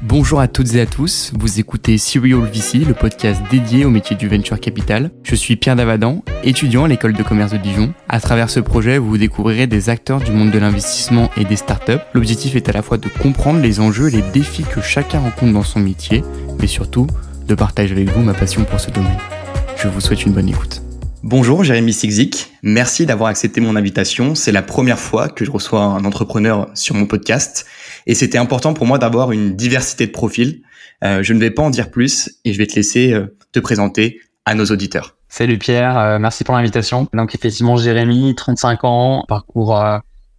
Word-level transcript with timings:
Bonjour 0.00 0.38
à 0.38 0.46
toutes 0.46 0.76
et 0.76 0.80
à 0.80 0.86
tous, 0.86 1.32
vous 1.36 1.58
écoutez 1.58 1.98
Serial 1.98 2.38
VC, 2.42 2.84
le 2.86 2.94
podcast 2.94 3.42
dédié 3.50 3.84
au 3.84 3.90
métier 3.90 4.14
du 4.14 4.28
venture 4.28 4.60
capital. 4.60 5.10
Je 5.24 5.34
suis 5.34 5.56
Pierre 5.56 5.74
Davadan, 5.74 6.22
étudiant 6.44 6.84
à 6.84 6.88
l'école 6.88 7.14
de 7.14 7.22
commerce 7.24 7.50
de 7.50 7.56
Dijon. 7.56 7.92
À 8.08 8.20
travers 8.20 8.48
ce 8.48 8.60
projet, 8.60 8.98
vous 8.98 9.18
découvrirez 9.18 9.66
des 9.66 9.90
acteurs 9.90 10.20
du 10.20 10.30
monde 10.30 10.52
de 10.52 10.58
l'investissement 10.60 11.32
et 11.36 11.44
des 11.44 11.56
startups. 11.56 11.98
L'objectif 12.14 12.54
est 12.54 12.68
à 12.68 12.72
la 12.72 12.82
fois 12.82 12.96
de 12.96 13.08
comprendre 13.08 13.60
les 13.60 13.80
enjeux 13.80 14.06
et 14.06 14.12
les 14.12 14.30
défis 14.30 14.62
que 14.62 14.80
chacun 14.80 15.18
rencontre 15.18 15.52
dans 15.52 15.64
son 15.64 15.80
métier, 15.80 16.22
mais 16.60 16.68
surtout 16.68 17.08
de 17.48 17.54
partager 17.56 17.92
avec 17.92 18.08
vous 18.10 18.22
ma 18.22 18.34
passion 18.34 18.62
pour 18.62 18.78
ce 18.78 18.92
domaine. 18.92 19.18
Je 19.76 19.88
vous 19.88 20.00
souhaite 20.00 20.24
une 20.24 20.32
bonne 20.32 20.48
écoute. 20.48 20.80
Bonjour 21.24 21.64
Jérémy 21.64 21.92
Sigzik, 21.92 22.52
merci 22.62 23.04
d'avoir 23.04 23.30
accepté 23.30 23.60
mon 23.60 23.74
invitation. 23.74 24.36
C'est 24.36 24.52
la 24.52 24.62
première 24.62 25.00
fois 25.00 25.28
que 25.28 25.44
je 25.44 25.50
reçois 25.50 25.82
un 25.82 26.04
entrepreneur 26.04 26.68
sur 26.74 26.94
mon 26.94 27.06
podcast 27.06 27.66
et 28.08 28.14
c'était 28.14 28.38
important 28.38 28.74
pour 28.74 28.86
moi 28.86 28.98
d'avoir 28.98 29.30
une 29.30 29.54
diversité 29.54 30.06
de 30.06 30.10
profils. 30.10 30.62
Euh, 31.04 31.22
je 31.22 31.32
ne 31.32 31.38
vais 31.38 31.52
pas 31.52 31.62
en 31.62 31.70
dire 31.70 31.90
plus 31.90 32.30
et 32.44 32.52
je 32.52 32.58
vais 32.58 32.66
te 32.66 32.74
laisser 32.74 33.12
euh, 33.12 33.36
te 33.52 33.60
présenter 33.60 34.20
à 34.44 34.54
nos 34.56 34.64
auditeurs. 34.64 35.14
Salut 35.28 35.58
Pierre, 35.58 35.96
euh, 35.96 36.18
merci 36.18 36.42
pour 36.42 36.56
l'invitation. 36.56 37.06
Donc 37.12 37.34
effectivement 37.34 37.76
Jérémy, 37.76 38.34
35 38.34 38.84
ans, 38.84 39.24
parcours 39.28 39.80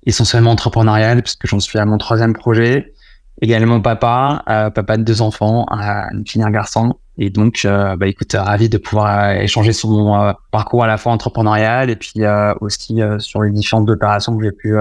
essentiellement 0.05 0.52
entrepreneurial 0.52 1.21
puisque 1.21 1.48
j'en 1.48 1.62
suis 1.62 1.79
à 1.79 1.85
mon 1.85 1.98
troisième 1.98 2.34
projet. 2.34 2.93
Également 3.41 3.79
papa, 3.79 4.43
papa 4.76 4.98
de 4.98 5.04
deux 5.04 5.21
enfants, 5.21 5.65
une 5.70 6.27
fille 6.27 6.41
et 6.41 6.43
un 6.43 6.51
garçon. 6.51 6.98
Et 7.21 7.29
donc, 7.29 7.63
euh, 7.65 7.98
bah, 7.98 8.07
écoute, 8.07 8.31
ravi 8.34 8.70
de 8.70 8.77
pouvoir 8.77 9.26
euh, 9.26 9.34
échanger 9.41 9.73
sur 9.73 9.90
mon 9.90 10.17
euh, 10.17 10.31
parcours 10.51 10.85
à 10.85 10.88
la 10.88 10.98
fois 10.98 11.12
entrepreneurial 11.12 11.90
et 11.90 11.98
puis 11.98 12.21
aussi 12.62 13.01
sur 13.20 13.41
les 13.41 13.51
différentes 13.51 13.90
opérations 13.90 14.38
que 14.38 14.43
j'ai 14.45 14.54
pu 14.54 14.76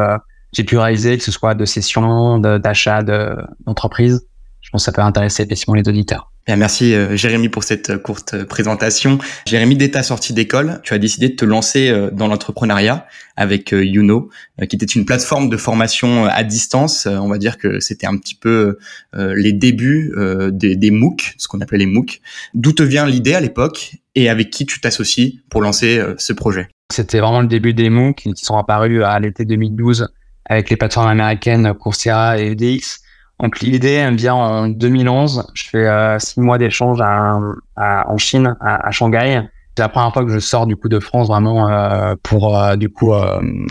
j'ai 0.53 0.65
pu 0.65 0.77
réaliser, 0.77 1.19
que 1.19 1.25
ce 1.25 1.33
soit 1.33 1.55
de 1.55 1.65
session, 1.65 2.39
d'achat, 2.39 3.03
d'entreprise. 3.03 4.27
Je 4.61 4.71
pense 4.71 4.83
que 4.83 4.85
ça 4.87 4.93
peut 4.93 5.03
intéresser 5.03 5.45
effectivement 5.45 5.75
les 5.75 5.89
auditeurs. 5.89 6.31
Merci 6.57 6.95
euh, 6.95 7.15
Jérémy 7.15 7.51
pour 7.51 7.63
cette 7.63 7.91
euh, 7.91 7.99
courte 7.99 8.35
euh, 8.35 8.45
présentation. 8.47 9.19
Jérémy, 9.47 9.77
dès 9.77 9.91
ta 9.91 10.03
sortie 10.03 10.33
d'école, 10.33 10.81
tu 10.83 10.95
as 10.95 10.99
décidé 10.99 11.29
de 11.29 11.35
te 11.35 11.45
lancer 11.45 11.95
dans 12.13 12.27
l'entrepreneuriat 12.27 13.07
avec 13.37 13.71
Youno, 13.73 14.31
qui 14.69 14.77
était 14.77 14.87
une 14.87 15.05
plateforme 15.05 15.49
de 15.49 15.57
formation 15.57 16.25
à 16.25 16.43
distance. 16.43 17.07
On 17.07 17.29
va 17.29 17.39
dire 17.39 17.59
que 17.59 17.81
c'était 17.81 18.07
un 18.07 18.17
petit 18.17 18.35
peu 18.35 18.79
les 19.15 19.53
débuts 19.53 20.13
des, 20.53 20.77
des 20.77 20.91
MOOC, 20.91 21.35
ce 21.39 21.47
qu'on 21.47 21.61
appelait 21.61 21.79
les 21.79 21.87
MOOC. 21.87 22.21
D'où 22.55 22.73
te 22.73 22.83
vient 22.83 23.07
l'idée 23.07 23.35
à 23.35 23.41
l'époque 23.41 23.97
et 24.15 24.29
avec 24.29 24.51
qui 24.51 24.67
tu 24.67 24.81
t'associes 24.81 25.41
pour 25.51 25.63
lancer 25.63 26.03
ce 26.19 26.33
projet? 26.33 26.69
C'était 26.93 27.21
vraiment 27.21 27.43
le 27.43 27.49
début 27.49 27.75
des 27.75 27.91
MOOC 27.91 28.17
qui 28.35 28.45
sont 28.45 28.57
apparus 28.57 29.03
à 29.05 29.19
l'été 29.21 29.45
2012 29.45 30.09
avec 30.49 30.71
les 30.71 30.77
plateformes 30.77 31.09
américaines 31.09 31.73
Coursera 31.75 32.39
et 32.39 32.53
EDX 32.53 33.03
donc 33.41 33.61
l'idée 33.61 34.09
vient 34.13 34.35
en 34.35 34.69
2011. 34.69 35.51
Je 35.55 35.65
fais 35.69 35.87
euh, 35.87 36.19
six 36.19 36.41
mois 36.41 36.59
d'échange 36.59 37.01
à, 37.01 37.39
en 37.77 38.19
Chine, 38.19 38.57
à, 38.61 38.91
Shanghai. 38.91 39.43
C'est 39.77 39.83
la 39.83 39.89
première 39.89 40.13
fois 40.13 40.25
que 40.25 40.33
je 40.33 40.41
sors 40.41 40.67
du 40.67 40.75
coup 40.75 40.89
de 40.89 40.99
France 40.99 41.29
vraiment 41.29 41.69
euh, 41.69 42.17
pour 42.25 42.57
euh, 42.57 42.75
du 42.75 42.89
coup 42.89 43.13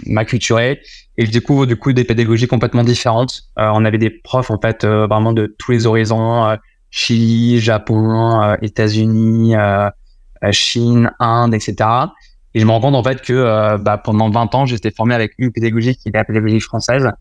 m'acculturer 0.06 0.80
et 1.18 1.26
je 1.26 1.32
découvre 1.32 1.66
du 1.66 1.76
coup 1.76 1.92
des 1.92 2.06
pédagogies 2.06 2.48
complètement 2.48 2.84
différentes. 2.84 3.42
on 3.58 3.84
avait 3.84 3.98
des 3.98 4.10
profs 4.10 4.52
en 4.52 4.60
fait 4.60 4.86
vraiment 4.86 5.34
de 5.34 5.54
tous 5.58 5.72
les 5.72 5.86
horizons 5.86 6.58
Chili, 6.92 7.60
Japon, 7.60 8.56
États-Unis, 8.62 9.56
Chine, 10.52 11.12
Inde, 11.20 11.54
etc. 11.54 11.76
Et 12.58 12.60
je 12.60 12.66
me 12.66 12.72
rends 12.72 12.82
compte 12.82 12.96
en 12.96 13.04
fait 13.04 13.22
que 13.22 13.78
bah, 13.78 13.98
pendant 13.98 14.32
20 14.32 14.56
ans 14.56 14.66
j'étais 14.66 14.90
formé 14.90 15.14
avec 15.14 15.34
une 15.38 15.52
pédagogie 15.52 15.96
qui 15.96 16.10
était 16.10 16.18
la 16.18 16.24
pédagogie 16.24 16.60
française 16.60 17.12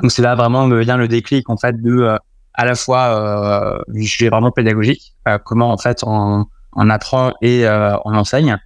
donc 0.00 0.10
c'est 0.10 0.22
là 0.22 0.34
vraiment 0.34 0.66
me 0.66 0.80
vient 0.80 0.96
le 0.96 1.08
déclic 1.08 1.48
en 1.50 1.56
fait 1.56 1.80
de 1.80 1.90
euh, 1.90 2.16
à 2.54 2.64
la 2.64 2.74
fois 2.74 3.78
euh, 3.88 4.02
suis 4.02 4.28
vraiment 4.28 4.50
pédagogique, 4.50 5.14
euh, 5.28 5.38
comment 5.38 5.70
en 5.70 5.78
fait 5.78 6.02
on, 6.04 6.46
on 6.74 6.90
apprend 6.90 7.32
et 7.40 7.66
euh, 7.66 7.96
on 8.04 8.14
enseigne 8.14 8.58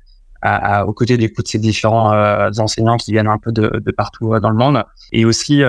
à, 0.43 0.81
à, 0.81 0.85
aux 0.85 0.93
côtés 0.93 1.17
des 1.17 1.29
de 1.29 1.35
ces 1.45 1.59
différents 1.59 2.13
enseignants 2.59 2.97
qui 2.97 3.13
viennent 3.13 3.27
un 3.27 3.39
peu 3.39 3.53
de, 3.53 3.81
de 3.85 3.91
partout 3.91 4.39
dans 4.39 4.51
le 4.51 4.57
monde. 4.57 4.85
Et 5.13 5.25
aussi 5.25 5.63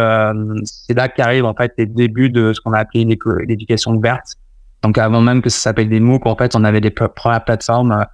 c'est 0.66 0.94
là 0.94 1.08
qu'arrive 1.08 1.46
en 1.46 1.54
fait 1.54 1.74
les 1.78 1.86
débuts 1.86 2.30
de 2.30 2.54
ce 2.54 2.62
qu'on 2.62 2.74
a 2.74 2.80
appelé 2.80 3.06
l'éducation 3.48 3.92
ouverte. 3.92 4.36
Donc 4.84 4.98
avant 4.98 5.22
même 5.22 5.42
que 5.42 5.50
ça 5.50 5.60
s'appelle 5.60 5.90
des 5.90 6.00
MOOC, 6.00 6.26
en 6.28 6.36
fait 6.36 6.56
on 6.56 6.64
avait 6.64 6.81
des 6.81 6.92
premières 6.92 7.44
plateformes, 7.44 8.06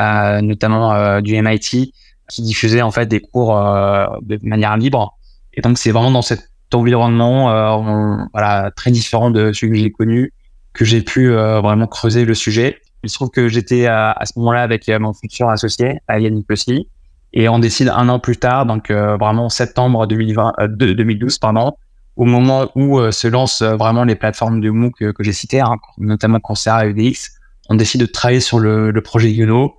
notamment 0.00 1.20
du 1.20 1.40
MIT, 1.40 1.92
qui 2.28 2.42
diffusaient 2.42 2.82
en 2.82 2.90
fait 2.90 3.06
des 3.06 3.20
cours 3.20 3.54
de 3.54 4.38
manière 4.42 4.76
libre. 4.76 5.16
Et 5.54 5.60
donc 5.60 5.78
c'est 5.78 5.90
vraiment 5.90 6.10
dans 6.10 6.22
cette 6.22 6.52
environnement 6.74 7.50
euh, 7.50 8.24
voilà, 8.32 8.70
très 8.74 8.90
différent 8.90 9.30
de 9.30 9.52
celui 9.52 9.72
que 9.72 9.78
j'ai 9.78 9.90
connu, 9.90 10.32
que 10.72 10.84
j'ai 10.84 11.02
pu 11.02 11.30
euh, 11.30 11.60
vraiment 11.60 11.86
creuser 11.86 12.24
le 12.24 12.34
sujet. 12.34 12.78
Il 13.04 13.10
se 13.10 13.16
trouve 13.16 13.30
que 13.30 13.48
j'étais 13.48 13.86
à, 13.86 14.16
ce 14.24 14.38
moment-là 14.38 14.62
avec 14.62 14.88
euh, 14.88 14.98
mon 14.98 15.12
futur 15.12 15.48
associé, 15.48 15.98
Yannick 16.08 16.50
aussi, 16.50 16.88
et 17.32 17.48
on 17.48 17.58
décide 17.58 17.88
un 17.88 18.08
an 18.08 18.18
plus 18.20 18.36
tard, 18.36 18.66
donc 18.66 18.90
vraiment 18.90 19.48
septembre 19.48 20.06
2020, 20.06 20.52
2012, 20.68 21.38
pardon, 21.38 21.72
au 22.16 22.26
moment 22.26 22.70
où 22.74 23.00
se 23.10 23.26
lancent 23.26 23.62
vraiment 23.62 24.04
les 24.04 24.16
plateformes 24.16 24.60
de 24.60 24.68
MOOC 24.68 25.14
que, 25.14 25.22
j'ai 25.22 25.32
citées, 25.32 25.60
hein, 25.60 25.76
notamment 25.96 26.40
Coursera 26.40 26.86
et 26.86 26.90
EDX, 26.90 27.30
on 27.70 27.74
décide 27.74 28.02
de 28.02 28.06
travailler 28.06 28.40
sur 28.40 28.58
le, 28.58 28.92
projet 29.00 29.30
Yono. 29.32 29.76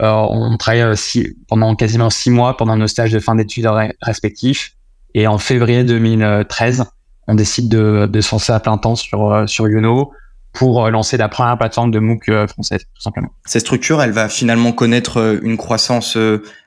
On 0.00 0.56
travaille 0.56 0.96
pendant 1.48 1.74
quasiment 1.74 2.10
six 2.10 2.30
mois 2.30 2.56
pendant 2.56 2.76
nos 2.76 2.86
stages 2.86 3.12
de 3.12 3.18
fin 3.18 3.34
d'études 3.34 3.68
respectifs. 4.02 4.76
Et 5.14 5.26
en 5.26 5.38
février 5.38 5.82
2013, 5.82 6.84
on 7.26 7.34
décide 7.34 7.68
de, 7.68 8.06
de 8.06 8.20
se 8.20 8.32
lancer 8.32 8.52
à 8.52 8.60
plein 8.60 8.78
temps 8.78 8.96
sur, 8.96 9.32
euh, 9.32 9.46
sur 9.46 9.68
Youno 9.68 10.12
pour 10.52 10.84
euh, 10.84 10.90
lancer 10.90 11.16
la 11.16 11.28
première 11.28 11.58
plateforme 11.58 11.90
de 11.90 11.98
MOOC 11.98 12.28
euh, 12.28 12.46
française, 12.46 12.82
tout 12.94 13.02
simplement. 13.02 13.30
Cette 13.44 13.62
structure, 13.62 14.02
elle 14.02 14.12
va 14.12 14.28
finalement 14.28 14.72
connaître 14.72 15.38
une 15.42 15.56
croissance 15.56 16.16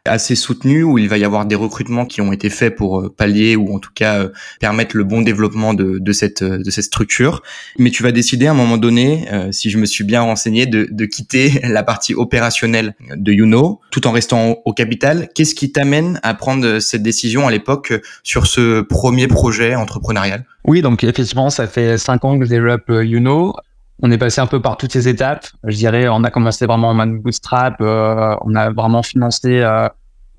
assez 0.09 0.35
soutenue 0.35 0.83
où 0.83 0.97
il 0.97 1.07
va 1.07 1.17
y 1.17 1.23
avoir 1.23 1.45
des 1.45 1.55
recrutements 1.55 2.05
qui 2.05 2.21
ont 2.21 2.31
été 2.31 2.49
faits 2.49 2.75
pour 2.75 2.99
euh, 2.99 3.13
pallier 3.15 3.55
ou 3.55 3.73
en 3.73 3.79
tout 3.79 3.91
cas 3.93 4.19
euh, 4.19 4.29
permettre 4.59 4.97
le 4.97 5.03
bon 5.03 5.21
développement 5.21 5.73
de, 5.73 5.99
de 5.99 6.11
cette 6.11 6.41
euh, 6.41 6.57
de 6.57 6.69
cette 6.69 6.85
structure. 6.85 7.43
Mais 7.77 7.91
tu 7.91 8.03
vas 8.03 8.11
décider 8.11 8.47
à 8.47 8.51
un 8.51 8.55
moment 8.55 8.77
donné, 8.77 9.27
si 9.51 9.69
je 9.69 9.77
me 9.77 9.85
suis 9.85 10.03
bien 10.03 10.21
renseigné, 10.21 10.65
de, 10.65 10.87
de 10.89 11.05
quitter 11.05 11.61
la 11.63 11.83
partie 11.83 12.13
opérationnelle 12.13 12.95
de 13.15 13.31
Youno, 13.31 13.79
tout 13.91 14.07
en 14.07 14.11
restant 14.11 14.57
au 14.65 14.73
capital. 14.73 15.29
Qu'est-ce 15.35 15.55
qui 15.55 15.71
t'amène 15.71 16.19
à 16.23 16.33
prendre 16.33 16.79
cette 16.79 17.03
décision 17.03 17.47
à 17.47 17.51
l'époque 17.51 17.93
sur 18.23 18.47
ce 18.47 18.81
premier 18.81 19.27
projet 19.27 19.75
entrepreneurial? 19.75 20.45
Oui, 20.65 20.81
donc 20.81 21.03
effectivement, 21.03 21.49
ça 21.49 21.67
fait 21.67 21.97
cinq 21.97 22.25
ans 22.25 22.37
que 22.37 22.45
je 22.45 22.49
développe 22.49 22.89
Youno 22.89 23.55
on 24.01 24.11
est 24.11 24.17
passé 24.17 24.39
un 24.39 24.47
peu 24.47 24.61
par 24.61 24.77
toutes 24.77 24.93
ces 24.93 25.09
étapes. 25.09 25.47
Je 25.65 25.75
dirais, 25.75 26.07
on 26.07 26.23
a 26.23 26.31
commencé 26.31 26.65
vraiment 26.65 26.91
en 26.91 26.93
mode 26.93 27.21
bootstrap. 27.21 27.75
on 27.81 28.55
a 28.55 28.69
vraiment 28.71 29.03
financé 29.03 29.61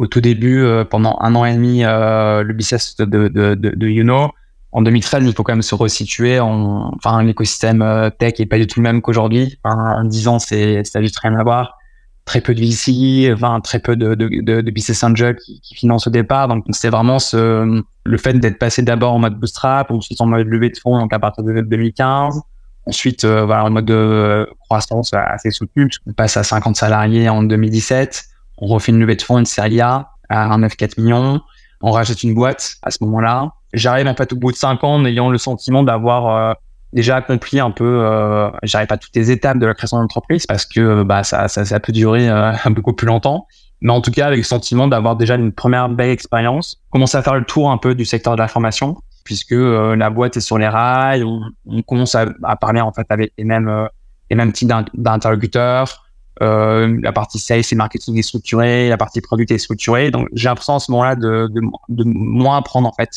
au 0.01 0.07
tout 0.07 0.23
début, 0.23 0.65
euh, 0.65 0.83
pendant 0.83 1.19
un 1.21 1.35
an 1.35 1.45
et 1.45 1.53
demi, 1.53 1.85
euh, 1.85 2.43
le 2.43 2.55
business 2.55 2.97
de, 2.97 3.05
de, 3.05 3.29
de, 3.29 3.55
de 3.55 3.87
Youno. 3.87 4.31
En 4.73 4.81
2013, 4.81 5.27
il 5.27 5.35
faut 5.35 5.43
quand 5.43 5.53
même 5.53 5.61
se 5.61 5.75
resituer. 5.75 6.41
En, 6.41 6.91
enfin, 6.97 7.23
l'écosystème 7.23 7.83
euh, 7.83 8.09
tech 8.09 8.35
est 8.39 8.47
pas 8.47 8.57
du 8.57 8.67
tout 8.67 8.81
le 8.81 8.85
même 8.85 9.03
qu'aujourd'hui. 9.03 9.59
en 9.63 10.03
10 10.03 10.29
ans, 10.29 10.39
c'est, 10.39 10.85
ça 10.85 11.01
a 11.01 11.03
juste 11.03 11.19
rien 11.19 11.35
à 11.39 11.43
voir. 11.43 11.77
Très 12.25 12.41
peu 12.41 12.55
de 12.55 12.61
VC, 12.61 13.31
enfin, 13.35 13.61
très 13.61 13.79
peu 13.79 13.95
de, 13.95 14.15
de, 14.15 14.71
business 14.71 15.05
angel 15.05 15.37
qui, 15.37 15.61
qui 15.61 15.75
financent 15.75 16.07
au 16.07 16.11
départ. 16.11 16.49
Donc, 16.49 16.65
c'est 16.71 16.89
vraiment 16.89 17.19
ce, 17.19 17.83
le 18.05 18.17
fait 18.17 18.33
d'être 18.33 18.59
passé 18.59 18.81
d'abord 18.81 19.13
en 19.13 19.19
mode 19.19 19.39
bootstrap, 19.39 19.91
ensuite 19.91 20.23
en 20.23 20.27
mode 20.27 20.47
levée 20.47 20.71
de 20.71 20.79
fonds, 20.79 20.99
donc 20.99 21.13
à 21.13 21.19
partir 21.19 21.45
de 21.45 21.61
2015. 21.61 22.41
Ensuite, 22.87 23.27
voilà, 23.27 23.67
en 23.67 23.71
mode 23.71 23.85
de 23.85 24.49
croissance 24.61 25.13
assez 25.13 25.51
soutenu, 25.51 25.89
puisqu'on 25.89 26.15
passe 26.15 26.39
à 26.39 26.43
50 26.43 26.77
salariés 26.77 27.29
en 27.29 27.43
2017 27.43 28.30
on 28.61 28.67
refait 28.67 28.93
une 28.93 29.01
levée 29.01 29.17
de 29.17 29.23
fonds, 29.23 29.39
une 29.39 29.47
série 29.47 29.81
A 29.81 30.11
à 30.29 30.57
1,94 30.57 31.01
millions. 31.01 31.41
On 31.83 31.91
rachète 31.91 32.23
une 32.23 32.35
boîte 32.35 32.77
à 32.83 32.91
ce 32.91 32.99
moment-là. 33.05 33.53
J'arrive 33.73 34.07
en 34.07 34.15
fait 34.15 34.33
au 34.33 34.37
bout 34.37 34.53
de 34.53 34.57
cinq 34.57 34.85
ans 34.85 34.95
en 34.95 35.05
ayant 35.05 35.31
le 35.31 35.39
sentiment 35.39 35.83
d'avoir 35.83 36.37
euh, 36.37 36.55
déjà 36.93 37.17
accompli 37.17 37.61
un 37.61 37.71
peu, 37.71 37.85
euh, 37.85 38.51
j'arrive 38.63 38.89
pas 38.89 38.99
toutes 38.99 39.15
les 39.15 39.31
étapes 39.31 39.59
de 39.59 39.67
la 39.67 39.75
création 39.75 39.99
d'entreprise 39.99 40.47
parce 40.47 40.67
que 40.67 41.03
bah 41.03 41.23
ça, 41.23 41.49
ça, 41.49 41.81
peut 41.81 41.93
durer 41.93 42.29
euh, 42.29 42.53
beaucoup 42.71 42.93
plus 42.93 43.07
longtemps. 43.07 43.47
Mais 43.83 43.93
en 43.93 44.01
tout 44.01 44.11
cas, 44.11 44.27
avec 44.27 44.39
le 44.39 44.45
sentiment 44.45 44.89
d'avoir 44.89 45.17
déjà 45.17 45.37
une 45.37 45.53
première 45.53 45.89
belle 45.89 46.11
expérience, 46.11 46.83
commencer 46.91 47.17
à 47.17 47.23
faire 47.23 47.35
le 47.35 47.45
tour 47.45 47.71
un 47.71 47.79
peu 47.79 47.95
du 47.95 48.05
secteur 48.05 48.35
de 48.35 48.41
la 48.41 48.49
formation, 48.49 48.97
puisque 49.25 49.53
euh, 49.53 49.97
la 49.97 50.11
boîte 50.11 50.37
est 50.37 50.41
sur 50.41 50.59
les 50.59 50.69
rails, 50.69 51.25
on, 51.25 51.41
on 51.67 51.83
commence 51.83 52.15
à, 52.15 52.27
à, 52.43 52.57
parler 52.57 52.81
en 52.81 52.93
fait 52.93 53.07
avec 53.09 53.33
les 53.39 53.45
mêmes 53.45 53.89
les 54.29 54.37
mêmes 54.37 54.53
types 54.53 54.71
d'interlocuteurs. 54.95 56.10
Euh, 56.43 56.99
la 57.03 57.13
partie 57.13 57.39
sales 57.39 57.63
et 57.71 57.75
marketing 57.75 58.19
est 58.19 58.23
structurée, 58.23 58.89
la 58.89 58.97
partie 58.97 59.21
produit 59.21 59.47
est 59.51 59.59
structurée. 59.59 60.11
Donc 60.11 60.29
j'ai 60.33 60.49
l'impression 60.49 60.75
à 60.75 60.81
ce 60.81 60.91
moment-là 60.93 61.15
de, 61.15 61.49
de, 61.49 61.61
de, 61.89 62.05
moins 62.05 62.57
apprendre 62.59 62.89
en 62.89 62.93
fait. 62.93 63.11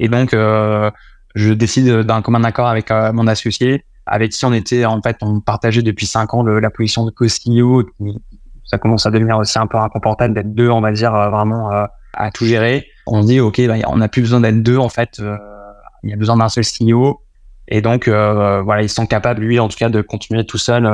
Et 0.00 0.08
donc 0.08 0.34
euh, 0.34 0.90
je 1.36 1.52
décide 1.52 1.86
d'un 2.00 2.22
commun 2.22 2.42
accord 2.42 2.66
avec 2.66 2.90
euh, 2.90 3.12
mon 3.12 3.28
associé, 3.28 3.84
avec 4.06 4.32
qui 4.32 4.44
on 4.44 4.52
était 4.52 4.84
en 4.84 5.00
fait 5.00 5.18
on 5.20 5.40
partageait 5.40 5.82
depuis 5.82 6.06
cinq 6.06 6.34
ans 6.34 6.42
le, 6.42 6.58
la 6.58 6.70
position 6.70 7.04
de 7.04 7.10
co-CEO. 7.10 7.84
Ça 8.64 8.78
commence 8.78 9.06
à 9.06 9.12
devenir 9.12 9.38
aussi 9.38 9.58
un 9.60 9.68
peu 9.68 9.78
inconfortable 9.78 10.34
d'être 10.34 10.52
deux, 10.52 10.68
on 10.68 10.80
va 10.80 10.90
dire 10.90 11.14
euh, 11.14 11.30
vraiment 11.30 11.72
euh, 11.72 11.84
à 12.14 12.32
tout 12.32 12.46
gérer. 12.46 12.86
On 13.06 13.22
dit 13.22 13.38
ok, 13.38 13.64
bah, 13.68 13.76
on 13.86 13.98
n'a 13.98 14.08
plus 14.08 14.22
besoin 14.22 14.40
d'être 14.40 14.60
deux 14.62 14.78
en 14.78 14.88
fait. 14.88 15.22
il 16.02 16.10
y 16.10 16.12
a 16.12 16.16
besoin 16.16 16.36
d'un 16.36 16.48
seul 16.48 16.64
CEO 16.64 17.20
Et 17.68 17.80
donc, 17.80 18.08
voilà, 18.08 18.82
ils 18.82 18.88
sont 18.88 19.06
capables, 19.06 19.42
lui, 19.42 19.58
en 19.58 19.68
tout 19.68 19.76
cas, 19.76 19.88
de 19.88 20.00
continuer 20.00 20.44
tout 20.46 20.58
seul 20.58 20.88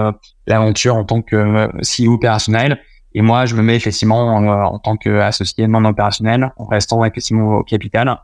l'aventure 0.46 0.96
en 0.96 1.04
tant 1.04 1.22
que 1.22 1.68
CEO 1.82 2.14
opérationnel. 2.14 2.80
Et 3.14 3.20
moi, 3.20 3.44
je 3.44 3.54
me 3.54 3.62
mets 3.62 3.76
effectivement 3.76 4.36
en 4.36 4.78
tant 4.78 4.96
qu'associé 4.96 5.66
non 5.68 5.84
opérationnel, 5.84 6.50
en 6.56 6.64
restant 6.64 7.04
effectivement 7.04 7.58
au 7.58 7.62
capital. 7.62 8.18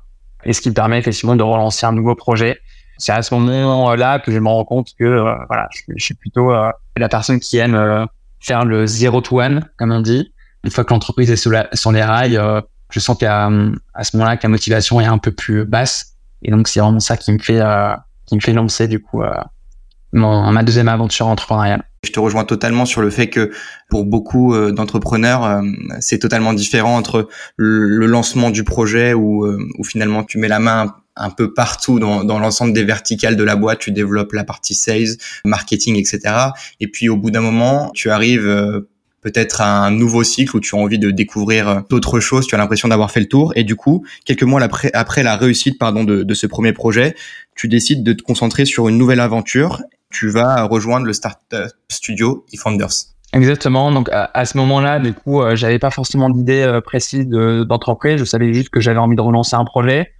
Et 0.44 0.52
ce 0.52 0.60
qui 0.60 0.70
me 0.70 0.74
permet 0.74 0.98
effectivement 0.98 1.36
de 1.36 1.42
relancer 1.42 1.84
un 1.84 1.92
nouveau 1.92 2.14
projet. 2.14 2.58
C'est 2.96 3.12
à 3.12 3.22
ce 3.22 3.34
moment-là 3.34 4.18
que 4.18 4.32
je 4.32 4.38
me 4.38 4.48
rends 4.48 4.64
compte 4.64 4.88
que 4.98 5.22
voilà, 5.48 5.68
je, 5.70 6.02
suis 6.02 6.14
plutôt 6.14 6.50
la 6.50 7.08
personne 7.08 7.38
qui 7.40 7.58
aime 7.58 8.06
faire 8.40 8.64
le 8.64 8.86
zero 8.86 9.20
to 9.20 9.40
one, 9.40 9.68
comme 9.76 9.92
on 9.92 10.00
dit. 10.00 10.32
Une 10.64 10.70
fois 10.70 10.84
que 10.84 10.92
l'entreprise 10.92 11.30
est 11.30 11.36
sur, 11.36 11.52
sur 11.74 11.92
les 11.92 12.02
rails, 12.02 12.40
je 12.90 13.00
sens 13.00 13.16
qu'à 13.18 13.50
à 13.94 14.04
ce 14.04 14.16
moment-là 14.16 14.36
que 14.36 14.42
la 14.44 14.48
motivation 14.48 15.00
est 15.00 15.06
un 15.06 15.18
peu 15.18 15.32
plus 15.32 15.64
basse 15.64 16.18
et 16.42 16.50
donc 16.50 16.68
c'est 16.68 16.80
vraiment 16.80 17.00
ça 17.00 17.16
qui 17.16 17.32
me 17.32 17.38
fait 17.38 17.60
euh, 17.60 17.94
qui 18.28 18.36
me 18.36 18.40
fait 18.40 18.52
lancer 18.52 18.88
du 18.88 19.00
coup 19.00 19.22
euh, 19.22 19.32
ma 20.12 20.62
deuxième 20.62 20.88
aventure 20.88 21.26
entrepreneuriale. 21.26 21.82
Je 22.04 22.12
te 22.12 22.20
rejoins 22.20 22.44
totalement 22.44 22.86
sur 22.86 23.00
le 23.00 23.10
fait 23.10 23.28
que 23.28 23.50
pour 23.88 24.04
beaucoup 24.04 24.54
euh, 24.54 24.70
d'entrepreneurs, 24.70 25.62
c'est 26.00 26.18
totalement 26.18 26.52
différent 26.52 26.96
entre 26.96 27.28
le, 27.56 28.06
lancement 28.06 28.50
du 28.50 28.64
projet 28.64 29.14
où, 29.14 29.46
finalement 29.84 30.22
tu 30.22 30.38
mets 30.38 30.48
la 30.48 30.60
main 30.60 30.94
un 31.16 31.30
peu 31.30 31.52
partout 31.52 31.98
dans 31.98 32.38
l'ensemble 32.38 32.72
des 32.72 32.84
verticales 32.84 33.36
de 33.36 33.42
la 33.42 33.56
boîte, 33.56 33.80
tu 33.80 33.90
développes 33.90 34.32
la 34.32 34.44
partie 34.44 34.74
sales, 34.74 35.16
marketing, 35.44 35.96
etc. 35.96 36.20
Et 36.78 36.86
puis 36.86 37.08
au 37.08 37.16
bout 37.16 37.32
d'un 37.32 37.40
moment, 37.40 37.90
tu 37.92 38.10
arrives 38.10 38.86
peut-être 39.30 39.60
un 39.60 39.90
nouveau 39.90 40.24
cycle 40.24 40.56
où 40.56 40.60
tu 40.60 40.74
as 40.74 40.78
envie 40.78 40.98
de 40.98 41.10
découvrir 41.10 41.68
euh, 41.68 41.80
d'autres 41.90 42.20
choses, 42.20 42.46
tu 42.46 42.54
as 42.54 42.58
l'impression 42.58 42.88
d'avoir 42.88 43.10
fait 43.10 43.20
le 43.20 43.26
tour 43.26 43.52
et 43.56 43.64
du 43.64 43.76
coup, 43.76 44.04
quelques 44.24 44.42
mois 44.42 44.62
après, 44.62 44.90
après 44.94 45.22
la 45.22 45.36
réussite 45.36 45.78
pardon 45.78 46.04
de, 46.04 46.34
ce 46.34 46.46
premier 46.46 46.72
projet, 46.72 47.14
tu 47.54 47.68
décides 47.68 48.02
de 48.02 48.12
te 48.12 48.22
concentrer 48.22 48.64
sur 48.64 48.88
une 48.88 48.96
nouvelle 48.96 49.20
aventure, 49.20 49.82
tu 50.10 50.28
vas 50.28 50.64
rejoindre 50.64 51.06
le 51.06 51.12
startup 51.12 51.68
studio 51.90 52.46
eFounders. 52.52 52.88
Exactement. 53.34 53.92
Donc 53.92 54.08
à, 54.10 54.44
ce 54.46 54.56
moment-là, 54.56 54.98
du 54.98 55.12
coup, 55.12 55.42
euh, 55.42 55.54
j'avais 55.54 55.78
pas 55.78 55.90
forcément 55.90 56.30
d'idée 56.30 56.62
euh, 56.62 56.80
précise 56.80 57.28
d'entreprise. 57.28 58.16
je 58.18 58.24
savais 58.24 58.54
juste 58.54 58.70
que 58.70 58.80
j'avais 58.80 58.98
envie 58.98 59.16
de 59.16 59.20
relancer 59.20 59.54
un 59.54 59.64
projet. 59.64 60.12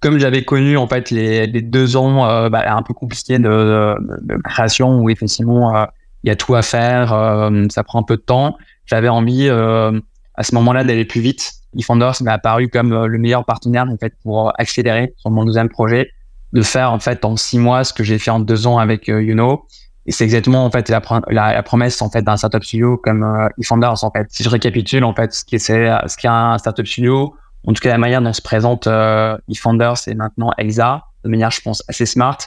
Comme 0.00 0.18
j'avais 0.18 0.44
connu 0.44 0.76
en 0.76 0.88
fait 0.88 1.10
les, 1.10 1.46
deux 1.46 1.96
ans 1.96 2.50
bah, 2.50 2.64
un 2.66 2.82
peu 2.82 2.92
compliqués 2.92 3.38
de, 3.38 3.94
création 4.42 4.98
où 4.98 5.08
effectivement 5.08 5.86
il 6.24 6.28
y 6.28 6.30
a 6.30 6.36
tout 6.36 6.54
à 6.54 6.62
faire, 6.62 7.12
euh, 7.12 7.64
ça 7.70 7.82
prend 7.82 8.00
un 8.00 8.04
peu 8.04 8.16
de 8.16 8.22
temps. 8.22 8.56
J'avais 8.86 9.08
envie 9.08 9.48
euh, 9.48 9.98
à 10.34 10.42
ce 10.42 10.54
moment-là 10.54 10.84
d'aller 10.84 11.04
plus 11.04 11.20
vite. 11.20 11.52
eFounders 11.76 12.22
m'a 12.22 12.32
apparu 12.32 12.68
comme 12.68 12.92
euh, 12.92 13.06
le 13.06 13.18
meilleur 13.18 13.44
partenaire 13.44 13.86
en 13.88 13.96
fait 13.96 14.14
pour 14.22 14.52
accélérer 14.58 15.14
sur 15.16 15.30
mon 15.30 15.44
deuxième 15.44 15.68
projet, 15.68 16.10
de 16.52 16.62
faire 16.62 16.92
en 16.92 16.98
fait 16.98 17.24
en 17.24 17.36
six 17.36 17.58
mois 17.58 17.84
ce 17.84 17.92
que 17.92 18.04
j'ai 18.04 18.18
fait 18.18 18.30
en 18.30 18.40
deux 18.40 18.66
ans 18.66 18.78
avec 18.78 19.08
euh, 19.08 19.22
Youno. 19.22 19.66
Et 20.04 20.12
c'est 20.12 20.24
exactement 20.24 20.64
en 20.64 20.70
fait 20.70 20.88
la, 20.88 21.62
promesse 21.62 22.02
en 22.02 22.10
fait 22.10 22.22
d'un 22.22 22.36
startup 22.36 22.64
studio 22.64 22.96
comme 22.96 23.22
euh, 23.22 23.48
eFounders 23.58 24.02
en 24.02 24.10
fait. 24.10 24.26
Si 24.30 24.42
je 24.42 24.48
récapitule 24.48 25.04
en 25.04 25.14
fait 25.14 25.32
ce 25.32 25.44
qui 25.44 25.58
c'est 25.60 25.90
ce 26.06 26.16
qu'est 26.16 26.28
un 26.28 26.58
startup 26.58 26.86
studio, 26.86 27.34
en 27.66 27.72
tout 27.72 27.80
cas 27.80 27.90
la 27.90 27.98
manière 27.98 28.20
dont 28.20 28.32
se 28.32 28.42
présente 28.42 28.86
euh, 28.86 29.36
eFounders 29.48 30.08
et 30.08 30.14
maintenant 30.14 30.50
Exa 30.58 31.04
de 31.24 31.30
manière 31.30 31.52
je 31.52 31.60
pense 31.60 31.84
assez 31.88 32.06
smart 32.06 32.38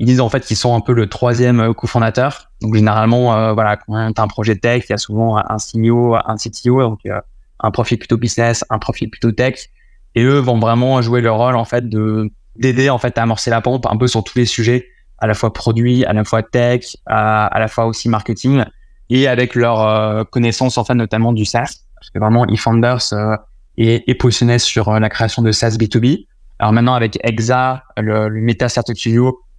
ils 0.00 0.06
disent 0.06 0.20
en 0.20 0.30
fait 0.30 0.40
qu'ils 0.40 0.56
sont 0.56 0.74
un 0.74 0.80
peu 0.80 0.94
le 0.94 1.08
troisième 1.08 1.60
euh, 1.60 1.72
cofondateur. 1.74 2.50
Donc 2.62 2.74
généralement, 2.74 3.36
euh, 3.36 3.52
voilà, 3.52 3.76
quand 3.76 4.12
tu 4.12 4.20
as 4.20 4.24
un 4.24 4.28
projet 4.28 4.56
tech, 4.56 4.84
il 4.88 4.90
y 4.90 4.94
a 4.94 4.98
souvent 4.98 5.36
un 5.36 5.56
CEO, 5.58 6.14
un 6.14 6.36
CTO, 6.36 6.80
donc 6.80 7.00
euh, 7.04 7.20
un 7.60 7.70
profil 7.70 7.98
plutôt 7.98 8.16
business, 8.16 8.64
un 8.70 8.78
profil 8.78 9.10
plutôt 9.10 9.30
tech, 9.30 9.68
et 10.14 10.22
eux 10.24 10.38
vont 10.38 10.58
vraiment 10.58 11.02
jouer 11.02 11.20
le 11.20 11.30
rôle 11.30 11.54
en 11.54 11.66
fait 11.66 11.88
de 11.88 12.32
d'aider 12.56 12.88
en 12.88 12.98
fait 12.98 13.16
à 13.18 13.22
amorcer 13.22 13.50
la 13.50 13.60
pompe 13.60 13.86
un 13.86 13.96
peu 13.96 14.06
sur 14.06 14.24
tous 14.24 14.38
les 14.38 14.46
sujets, 14.46 14.88
à 15.18 15.26
la 15.26 15.34
fois 15.34 15.52
produit, 15.52 16.04
à 16.06 16.14
la 16.14 16.24
fois 16.24 16.42
tech, 16.42 16.96
à, 17.04 17.46
à 17.46 17.58
la 17.58 17.68
fois 17.68 17.84
aussi 17.84 18.08
marketing, 18.08 18.64
et 19.10 19.28
avec 19.28 19.54
leur 19.54 19.82
euh, 19.82 20.24
connaissance 20.24 20.78
en 20.78 20.84
fait 20.84 20.94
notamment 20.94 21.34
du 21.34 21.44
SaaS, 21.44 21.84
parce 21.96 22.08
que 22.08 22.18
vraiment 22.18 22.46
eFounders 22.48 23.12
euh, 23.12 23.36
est, 23.76 24.08
est 24.08 24.14
positionné 24.14 24.58
sur 24.58 24.98
la 24.98 25.08
création 25.10 25.42
de 25.42 25.52
SaaS 25.52 25.76
B2B. 25.78 26.26
Alors 26.58 26.72
maintenant 26.72 26.94
avec 26.94 27.18
Exa, 27.22 27.84
le, 27.98 28.28
le 28.28 28.40
Meta 28.40 28.70
Startup 28.70 28.96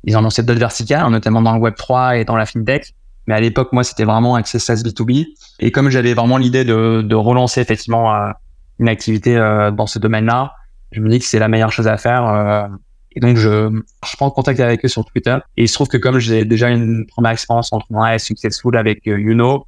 ils 0.04 0.18
ont 0.18 0.22
lancé 0.22 0.44
d'autres 0.44 0.60
verticales, 0.60 1.10
notamment 1.10 1.42
dans 1.42 1.54
le 1.54 1.60
Web 1.60 1.76
3 1.76 2.18
et 2.18 2.26
dans 2.26 2.36
la 2.36 2.46
fintech. 2.46 2.94
Mais 3.28 3.36
à 3.36 3.40
l'époque, 3.40 3.72
moi, 3.72 3.84
c'était 3.84 4.04
vraiment 4.04 4.36
Access 4.36 4.64
SaaS 4.64 4.84
B2B. 4.84 5.28
Et 5.60 5.72
comme 5.72 5.90
j'avais 5.90 6.14
vraiment 6.14 6.38
l'idée 6.38 6.66
de, 6.66 7.02
de, 7.02 7.16
relancer 7.16 7.62
effectivement 7.62 8.14
euh, 8.14 8.32
une 8.80 8.90
activité 8.90 9.38
euh, 9.38 9.70
dans 9.70 9.86
ce 9.86 10.00
domaine-là, 10.00 10.54
je 10.92 11.02
me 11.02 11.10
dis 11.10 11.20
que 11.20 11.26
c'est 11.26 11.40
la 11.40 11.48
meilleure 11.48 11.72
chose 11.72 11.88
à 11.88 11.98
faire. 11.98 12.26
Euh, 12.26 12.68
et 13.16 13.20
donc, 13.20 13.38
je, 13.38 13.70
je 14.06 14.18
prends 14.18 14.32
contact 14.32 14.60
avec 14.60 14.84
eux 14.84 14.88
sur 14.88 15.06
Twitter. 15.06 15.38
Et 15.58 15.64
il 15.64 15.68
se 15.68 15.76
trouve 15.76 15.88
que 15.88 15.98
comme 15.98 16.18
j'ai 16.18 16.46
déjà 16.46 16.70
une 16.70 17.06
première 17.06 17.32
expérience 17.32 17.72
entrepreneuriale 17.72 18.20
successful 18.20 18.76
avec 18.76 19.06
Youno, 19.06 19.68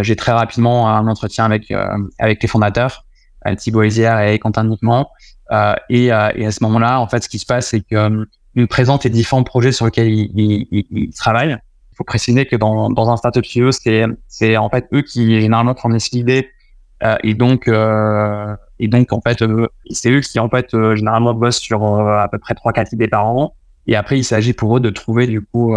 j'ai 0.00 0.16
très 0.16 0.32
rapidement 0.32 0.88
un 0.88 1.06
entretien 1.08 1.44
avec 1.44 1.70
avec 2.18 2.42
les 2.42 2.48
fondateurs, 2.48 3.04
Thibaut 3.58 3.82
Hézière 3.82 4.18
et 4.20 4.38
Quentin 4.38 4.64
Niquement. 4.64 5.10
et, 5.90 6.04
et 6.04 6.10
à 6.10 6.50
ce 6.50 6.62
moment-là, 6.62 7.00
en 7.00 7.08
fait, 7.08 7.24
ce 7.24 7.28
qui 7.28 7.38
se 7.38 7.44
passe, 7.44 7.68
c'est 7.68 7.80
que 7.80 8.26
nous 8.56 8.66
présente 8.66 9.04
les 9.04 9.10
différents 9.10 9.42
projets 9.42 9.72
sur 9.72 9.84
lesquels 9.86 10.08
ils, 10.08 10.30
ils, 10.34 10.86
ils 10.90 11.14
travaillent. 11.14 11.56
Il 11.92 11.96
faut 11.96 12.04
préciser 12.04 12.46
que 12.46 12.56
dans, 12.56 12.90
dans 12.90 13.10
un 13.10 13.16
startup 13.16 13.44
studio, 13.44 13.72
c'est 13.72 14.04
c'est 14.26 14.56
en 14.56 14.68
fait 14.68 14.86
eux 14.92 15.02
qui 15.02 15.40
généralement 15.40 15.74
fournissent 15.74 16.10
l'idée 16.10 16.50
euh, 17.02 17.16
et 17.22 17.34
donc 17.34 17.68
euh, 17.68 18.54
et 18.78 18.88
donc 18.88 19.12
en 19.12 19.20
fait 19.20 19.42
euh, 19.42 19.68
c'est 19.90 20.10
eux 20.10 20.20
qui 20.20 20.38
en 20.38 20.48
fait 20.48 20.74
euh, 20.74 20.96
généralement 20.96 21.34
bossent 21.34 21.58
sur 21.58 21.84
euh, 21.84 22.18
à 22.18 22.28
peu 22.28 22.38
près 22.38 22.54
trois 22.54 22.72
quatre 22.72 22.92
idées 22.92 23.08
par 23.08 23.26
an. 23.26 23.54
Et 23.86 23.96
après 23.96 24.18
il 24.18 24.24
s'agit 24.24 24.52
pour 24.52 24.76
eux 24.76 24.80
de 24.80 24.90
trouver 24.90 25.26
du 25.26 25.42
coup 25.42 25.74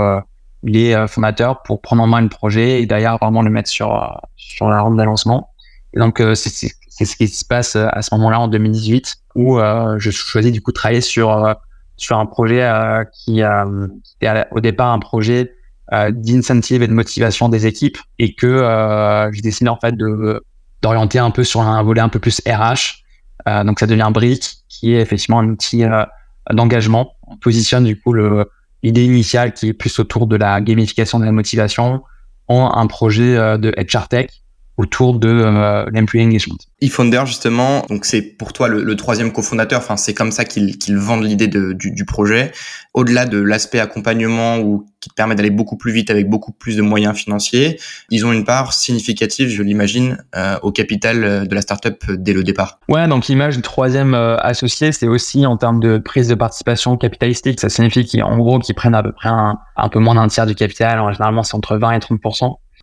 les 0.64 1.06
fondateurs 1.10 1.62
pour 1.64 1.82
prendre 1.82 2.02
en 2.02 2.08
main 2.08 2.22
le 2.22 2.30
projet 2.30 2.82
et 2.82 2.86
d'ailleurs 2.86 3.18
vraiment 3.18 3.42
le 3.42 3.50
mettre 3.50 3.70
sur 3.70 4.22
sur 4.38 4.70
la 4.70 4.80
ronde 4.80 5.00
lancement. 5.02 5.50
Et 5.94 6.00
donc 6.00 6.24
c'est 6.36 6.70
c'est 6.90 7.06
ce 7.06 7.16
qui 7.18 7.28
se 7.28 7.44
passe 7.44 7.76
à 7.76 8.02
ce 8.02 8.16
moment-là 8.16 8.40
en 8.40 8.48
2018 8.48 9.18
où 9.36 9.60
je 9.98 10.10
choisis 10.10 10.54
du 10.54 10.62
coup 10.62 10.72
de 10.72 10.76
travailler 10.76 11.02
sur 11.02 11.58
sur 11.98 12.18
un 12.18 12.26
projet 12.26 12.64
euh, 12.64 13.04
qui, 13.06 13.42
euh, 13.42 13.88
était 14.22 14.46
au 14.52 14.60
départ 14.60 14.94
un 14.94 15.00
projet 15.00 15.54
euh, 15.94 16.12
d'incentive 16.12 16.84
et 16.84 16.88
de 16.88 16.94
motivation 16.94 17.48
des 17.48 17.66
équipes 17.66 17.98
et 18.20 18.34
que 18.34 18.46
euh, 18.46 19.32
j'ai 19.32 19.42
décidé 19.42 19.70
en 19.70 19.78
fait 19.78 19.96
de 19.96 20.44
d'orienter 20.82 21.18
un 21.18 21.32
peu 21.32 21.46
sur 21.46 21.62
un 21.62 21.82
volet 21.82 22.02
un 22.02 22.10
peu 22.10 22.20
plus 22.20 22.42
RH. 22.46 23.04
Euh, 23.48 23.64
donc 23.64 23.80
ça 23.80 23.88
devient 23.88 24.10
Brick, 24.14 24.58
qui 24.68 24.94
est 24.94 25.00
effectivement 25.00 25.40
un 25.40 25.48
outil 25.48 25.86
d'engagement. 26.52 27.14
On 27.26 27.38
positionne 27.38 27.86
du 27.86 28.00
coup 28.00 28.14
l'idée 28.84 29.06
initiale 29.06 29.54
qui 29.54 29.70
est 29.70 29.74
plus 29.74 29.98
autour 29.98 30.28
de 30.28 30.36
la 30.36 30.60
gamification 30.62 31.20
de 31.20 31.26
la 31.26 31.32
motivation 31.32 32.04
en 32.48 32.72
un 32.76 32.88
projet 32.88 33.58
de 33.58 33.74
HR 33.78 34.10
Tech 34.10 34.30
autour 34.78 35.18
de 35.18 35.28
euh, 35.28 35.86
l'employee 35.92 36.26
engagement. 36.26 36.56
eFounder 36.82 37.24
justement, 37.26 37.86
donc 37.90 38.06
c'est 38.06 38.22
pour 38.22 38.54
toi 38.54 38.68
le, 38.68 38.84
le 38.84 38.96
troisième 38.96 39.32
cofondateur. 39.32 39.80
Enfin, 39.80 39.98
c'est 39.98 40.14
comme 40.14 40.32
ça 40.32 40.46
qu'ils 40.46 40.78
qu'ils 40.78 40.98
vendent 40.98 41.24
l'idée 41.24 41.48
du, 41.48 41.92
du 41.92 42.06
projet. 42.06 42.52
Au-delà 42.94 43.26
de 43.26 43.40
l'aspect 43.40 43.80
accompagnement 43.80 44.60
ou 44.60 44.86
qui 45.00 45.10
te 45.10 45.16
permet 45.16 45.36
d'aller 45.36 45.50
beaucoup 45.50 45.78
plus 45.78 45.92
vite 45.92 46.10
avec 46.10 46.30
beaucoup 46.30 46.52
plus 46.52 46.76
de 46.76 46.82
moyens 46.82 47.16
financiers, 47.16 47.80
ils 48.10 48.26
ont 48.26 48.32
une 48.32 48.46
part 48.46 48.74
significative, 48.74 49.50
je 49.50 49.64
l'imagine, 49.64 50.18
euh, 50.36 50.58
au 50.62 50.72
capital 50.72 51.24
euh, 51.24 51.46
de 51.46 51.54
la 51.54 51.62
startup 51.62 52.04
dès 52.12 52.34
le 52.34 52.44
départ. 52.44 52.80
Ouais, 52.90 53.08
donc 53.08 53.28
l'image 53.28 53.56
du 53.56 53.62
troisième 53.62 54.14
euh, 54.14 54.38
associé, 54.38 54.92
c'est 54.92 55.08
aussi 55.08 55.46
en 55.46 55.58
termes 55.58 55.80
de 55.80 55.98
prise 55.98 56.28
de 56.28 56.36
participation 56.36 56.98
capitalistique. 56.98 57.60
Ça 57.60 57.70
signifie 57.70 58.08
qu'en 58.08 58.38
gros, 58.38 58.60
qu'ils 58.60 58.76
prennent 58.76 58.96
à 58.96 59.04
peu 59.04 59.12
près 59.12 59.30
un, 59.30 59.58
un 59.76 59.90
peu 59.90 60.00
moins 60.00 60.16
d'un 60.16 60.28
tiers 60.28 60.46
du 60.46 60.56
capital. 60.56 61.00
En 61.00 61.12
généralement, 61.12 61.44
c'est 61.44 61.56
entre 61.56 61.78
20 61.78 61.92
et 61.94 62.00
30 62.00 62.20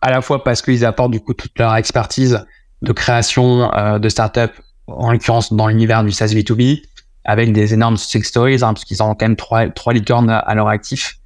à 0.01 0.11
la 0.11 0.21
fois 0.21 0.43
parce 0.43 0.61
qu'ils 0.61 0.85
apportent 0.85 1.11
du 1.11 1.19
coup 1.19 1.33
toute 1.33 1.57
leur 1.57 1.75
expertise 1.75 2.45
de 2.81 2.91
création 2.91 3.73
euh, 3.73 3.99
de 3.99 4.09
startups, 4.09 4.61
en 4.87 5.11
l'occurrence 5.11 5.53
dans 5.53 5.67
l'univers 5.67 6.03
du 6.03 6.11
SaaS 6.11 6.27
B2B, 6.27 6.81
avec 7.23 7.51
des 7.53 7.73
énormes 7.73 7.97
success 7.97 8.29
stories, 8.29 8.55
hein, 8.61 8.73
parce 8.73 8.85
qu'ils 8.85 9.01
ont 9.01 9.15
quand 9.15 9.25
même 9.25 9.35
trois, 9.35 9.67
trois 9.69 9.93
licornes 9.93 10.29
à 10.29 10.55
leur 10.55 10.67
actif, 10.67 11.17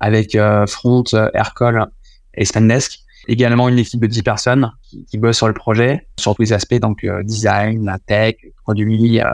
avec 0.00 0.34
euh, 0.34 0.66
Front, 0.66 1.04
Aircall 1.34 1.86
et 2.34 2.44
Spendesk. 2.44 3.00
Également 3.28 3.68
une 3.68 3.78
équipe 3.78 4.00
de 4.00 4.06
10 4.06 4.22
personnes 4.22 4.70
qui, 4.82 5.04
qui 5.04 5.18
bossent 5.18 5.38
sur 5.38 5.48
le 5.48 5.54
projet, 5.54 6.06
sur 6.18 6.36
tous 6.36 6.42
les 6.42 6.52
aspects, 6.52 6.78
donc 6.78 7.02
euh, 7.02 7.24
design, 7.24 7.84
la 7.84 7.98
tech, 7.98 8.36
produit, 8.62 9.20
euh, 9.20 9.24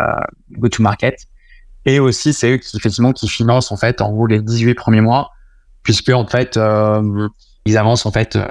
go-to-market. 0.53 1.27
Et 1.85 1.99
aussi, 1.99 2.33
c'est 2.33 2.53
eux 2.53 2.57
qui, 2.57 2.77
effectivement, 2.77 3.13
qui 3.13 3.29
financent, 3.29 3.71
en 3.71 3.77
fait, 3.77 4.01
en 4.01 4.13
gros, 4.13 4.27
les 4.27 4.41
18 4.41 4.75
premiers 4.75 5.01
mois, 5.01 5.31
puisque, 5.83 6.11
en 6.11 6.27
fait, 6.27 6.59
ils 7.65 7.79
avancent 7.79 8.07
en 8.07 8.13
fait 8.13 8.37
euh, 8.37 8.43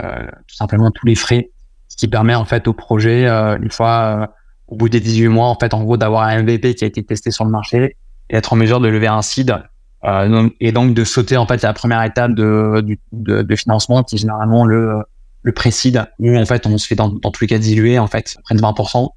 tout 0.47 0.55
simplement 0.55 0.91
tous 0.91 1.05
les 1.05 1.15
frais, 1.15 1.51
ce 1.87 1.97
qui 1.97 2.07
permet 2.07 2.35
en 2.35 2.45
fait 2.45 2.67
au 2.67 2.73
projet 2.73 3.27
euh, 3.27 3.57
une 3.61 3.71
fois 3.71 4.21
euh, 4.21 4.27
au 4.67 4.75
bout 4.75 4.89
des 4.89 4.99
18 4.99 5.27
mois 5.27 5.47
en 5.47 5.55
fait 5.55 5.73
en 5.73 5.83
gros 5.83 5.97
d'avoir 5.97 6.23
un 6.23 6.43
MVP 6.43 6.75
qui 6.75 6.83
a 6.83 6.87
été 6.87 7.03
testé 7.03 7.31
sur 7.31 7.43
le 7.43 7.51
marché 7.51 7.97
et 8.29 8.35
être 8.35 8.53
en 8.53 8.55
mesure 8.55 8.79
de 8.79 8.87
lever 8.87 9.07
un 9.07 9.21
seed 9.21 9.55
et 10.59 10.71
donc 10.71 10.95
de 10.95 11.03
sauter 11.03 11.37
en 11.37 11.45
fait 11.45 11.61
la 11.61 11.73
première 11.73 12.01
étape 12.01 12.33
de, 12.33 12.83
de, 13.11 13.41
de 13.43 13.55
financement 13.55 14.01
qui 14.01 14.15
est 14.15 14.17
généralement 14.17 14.65
le 14.65 15.03
le 15.43 15.51
pré-seed 15.51 16.03
où 16.17 16.35
en 16.35 16.45
fait 16.45 16.65
on 16.65 16.79
se 16.79 16.87
fait 16.87 16.95
dans, 16.95 17.09
dans 17.09 17.29
tous 17.29 17.43
les 17.43 17.47
cas 17.47 17.59
diluer 17.59 17.99
en 17.99 18.07
fait 18.07 18.35
près 18.43 18.55
de 18.55 18.61
20% 18.61 19.09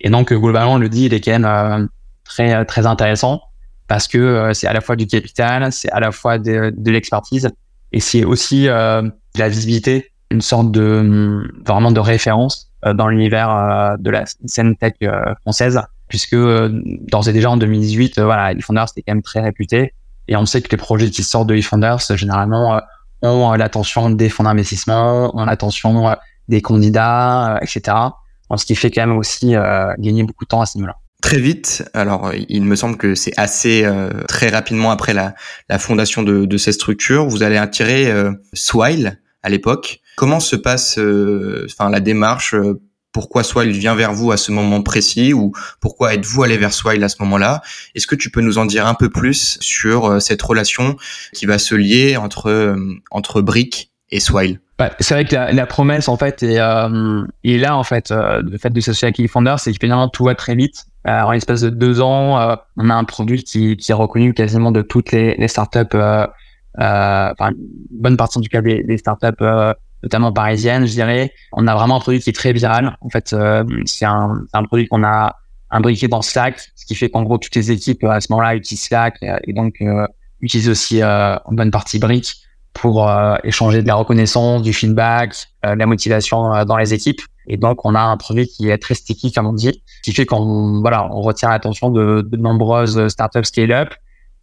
et 0.00 0.10
donc 0.10 0.32
globalement 0.32 0.76
le 0.76 0.88
deal 0.88 1.14
est 1.14 1.20
quand 1.20 1.38
même 1.38 1.88
très 2.24 2.64
très 2.64 2.84
intéressant 2.86 3.42
parce 3.86 4.08
que 4.08 4.50
c'est 4.54 4.66
à 4.66 4.72
la 4.72 4.80
fois 4.80 4.96
du 4.96 5.06
capital, 5.06 5.70
c'est 5.70 5.90
à 5.90 6.00
la 6.00 6.10
fois 6.10 6.38
de, 6.38 6.72
de 6.76 6.90
l'expertise 6.90 7.48
et 7.94 8.00
c'est 8.00 8.24
aussi 8.24 8.64
de 8.64 9.38
la 9.38 9.48
visibilité, 9.48 10.10
une 10.32 10.40
sorte 10.40 10.72
de 10.72 11.48
vraiment 11.64 11.92
de 11.92 12.00
référence 12.00 12.72
dans 12.84 13.06
l'univers 13.06 13.96
de 14.00 14.10
la 14.10 14.24
scène 14.46 14.74
tech 14.76 14.94
française. 15.42 15.80
Puisque 16.08 16.34
d'ores 16.34 17.28
et 17.28 17.32
déjà 17.32 17.50
en 17.50 17.56
2018, 17.56 18.20
voilà, 18.20 18.52
eFounders 18.52 18.86
était 18.90 19.02
quand 19.02 19.14
même 19.14 19.22
très 19.22 19.40
réputé. 19.40 19.94
Et 20.26 20.36
on 20.36 20.44
sait 20.44 20.60
que 20.60 20.68
les 20.70 20.76
projets 20.76 21.08
qui 21.08 21.22
sortent 21.22 21.48
de 21.48 21.54
eFounders 21.54 22.00
généralement 22.16 22.80
ont 23.22 23.52
l'attention 23.52 24.10
des 24.10 24.28
fonds 24.28 24.42
d'investissement, 24.42 25.30
ont 25.36 25.44
l'attention 25.44 26.16
des 26.48 26.62
candidats, 26.62 27.60
etc. 27.62 27.96
Ce 28.56 28.66
qui 28.66 28.74
fait 28.74 28.90
quand 28.90 29.06
même 29.06 29.16
aussi 29.16 29.54
gagner 29.98 30.24
beaucoup 30.24 30.44
de 30.44 30.48
temps 30.48 30.60
à 30.60 30.66
ce 30.66 30.78
niveau-là 30.78 30.96
très 31.24 31.38
vite. 31.38 31.88
Alors, 31.94 32.32
il 32.50 32.64
me 32.64 32.76
semble 32.76 32.98
que 32.98 33.14
c'est 33.14 33.32
assez 33.38 33.82
euh, 33.82 34.10
très 34.28 34.50
rapidement 34.50 34.90
après 34.90 35.14
la, 35.14 35.34
la 35.70 35.78
fondation 35.78 36.22
de, 36.22 36.44
de, 36.44 36.56
ces 36.58 36.70
structures. 36.70 37.26
Vous 37.26 37.42
allez 37.42 37.56
attirer 37.56 38.10
euh, 38.10 38.30
Swile 38.52 39.22
à 39.42 39.48
l'époque. 39.48 40.00
Comment 40.16 40.38
se 40.38 40.54
passe, 40.54 40.98
euh, 40.98 41.66
enfin, 41.70 41.88
la 41.88 42.00
démarche 42.00 42.54
Pourquoi 43.10 43.42
Swile 43.42 43.70
vient 43.70 43.94
vers 43.94 44.12
vous 44.12 44.32
à 44.32 44.36
ce 44.36 44.52
moment 44.52 44.82
précis 44.82 45.32
ou 45.32 45.52
pourquoi 45.80 46.12
êtes-vous 46.12 46.42
allé 46.42 46.58
vers 46.58 46.74
Swile 46.74 47.02
à 47.02 47.08
ce 47.08 47.16
moment-là? 47.20 47.62
Est-ce 47.94 48.06
que 48.06 48.16
tu 48.16 48.30
peux 48.30 48.42
nous 48.42 48.58
en 48.58 48.66
dire 48.66 48.86
un 48.86 48.94
peu 48.94 49.08
plus 49.08 49.56
sur 49.62 50.20
cette 50.20 50.42
relation 50.42 50.96
qui 51.32 51.46
va 51.46 51.58
se 51.58 51.74
lier 51.74 52.18
entre 52.18 52.76
entre 53.10 53.40
Brick 53.40 53.90
et 54.10 54.20
Swile? 54.20 54.60
Bah, 54.76 54.90
c'est 54.98 55.14
vrai 55.14 55.24
que 55.24 55.34
la, 55.34 55.52
la, 55.52 55.66
promesse 55.66 56.08
en 56.08 56.16
fait 56.16 56.42
est, 56.42 56.58
euh, 56.58 57.22
est 57.44 57.58
là 57.58 57.76
en 57.76 57.84
fait 57.84 58.10
euh, 58.10 58.42
le 58.42 58.58
fait 58.58 58.70
de 58.70 58.80
s'associer 58.80 59.06
avec 59.06 59.30
Founder 59.30 59.54
c'est 59.58 59.70
que 59.70 59.78
finalement 59.80 60.08
tout 60.08 60.24
va 60.24 60.34
très 60.34 60.56
vite 60.56 60.86
en 61.06 61.30
l'espace 61.32 61.60
de 61.60 61.70
deux 61.70 62.00
ans 62.00 62.38
euh, 62.38 62.56
on 62.76 62.90
a 62.90 62.94
un 62.94 63.04
produit 63.04 63.42
qui, 63.42 63.76
qui, 63.76 63.92
est 63.92 63.94
reconnu 63.94 64.34
quasiment 64.34 64.72
de 64.72 64.82
toutes 64.82 65.12
les, 65.12 65.34
les 65.36 65.48
startups 65.48 65.78
euh, 65.94 66.26
euh, 66.80 67.32
enfin 67.32 67.52
bonne 67.90 68.16
partie 68.16 68.40
du 68.40 68.48
cas 68.48 68.62
des, 68.62 68.98
startups 68.98 69.44
notamment 70.02 70.32
parisiennes 70.32 70.86
je 70.86 70.92
dirais 70.92 71.32
on 71.52 71.66
a 71.66 71.74
vraiment 71.74 71.96
un 71.96 72.00
produit 72.00 72.20
qui 72.20 72.30
est 72.30 72.34
très 72.34 72.52
viral 72.52 72.96
en 73.00 73.08
fait 73.08 73.34
c'est 73.84 74.04
un, 74.06 74.42
un 74.52 74.64
produit 74.64 74.86
qu'on 74.88 75.04
a 75.04 75.36
imbriqué 75.70 76.08
dans 76.08 76.22
Slack 76.22 76.60
ce 76.74 76.86
qui 76.86 76.94
fait 76.94 77.10
qu'en 77.10 77.22
gros 77.22 77.38
toutes 77.38 77.54
les 77.54 77.70
équipes 77.70 78.04
à 78.04 78.20
ce 78.20 78.28
moment-là 78.30 78.56
utilisent 78.56 78.84
Slack 78.84 79.18
et 79.22 79.52
donc 79.52 79.82
utilisent 80.40 80.68
aussi 80.68 81.02
en 81.04 81.52
bonne 81.52 81.70
partie 81.70 81.98
Brick 81.98 82.44
pour 82.74 83.08
euh, 83.08 83.36
échanger 83.44 83.82
de 83.82 83.86
la 83.86 83.94
reconnaissance, 83.94 84.60
du 84.60 84.74
feedback, 84.74 85.46
euh, 85.64 85.74
de 85.74 85.78
la 85.78 85.86
motivation 85.86 86.54
euh, 86.54 86.64
dans 86.64 86.76
les 86.76 86.92
équipes. 86.92 87.22
Et 87.46 87.56
donc, 87.56 87.84
on 87.84 87.94
a 87.94 88.00
un 88.00 88.16
produit 88.16 88.46
qui 88.46 88.70
est 88.70 88.78
très 88.78 88.94
sticky, 88.94 89.32
comme 89.32 89.46
on 89.46 89.52
dit, 89.52 89.82
qui 90.02 90.12
fait 90.12 90.26
qu'on 90.26 90.80
voilà, 90.80 91.08
on 91.12 91.20
retient 91.20 91.50
l'attention 91.50 91.90
de, 91.90 92.22
de 92.22 92.36
nombreuses 92.36 93.08
startups 93.08 93.44
scale-up. 93.44 93.94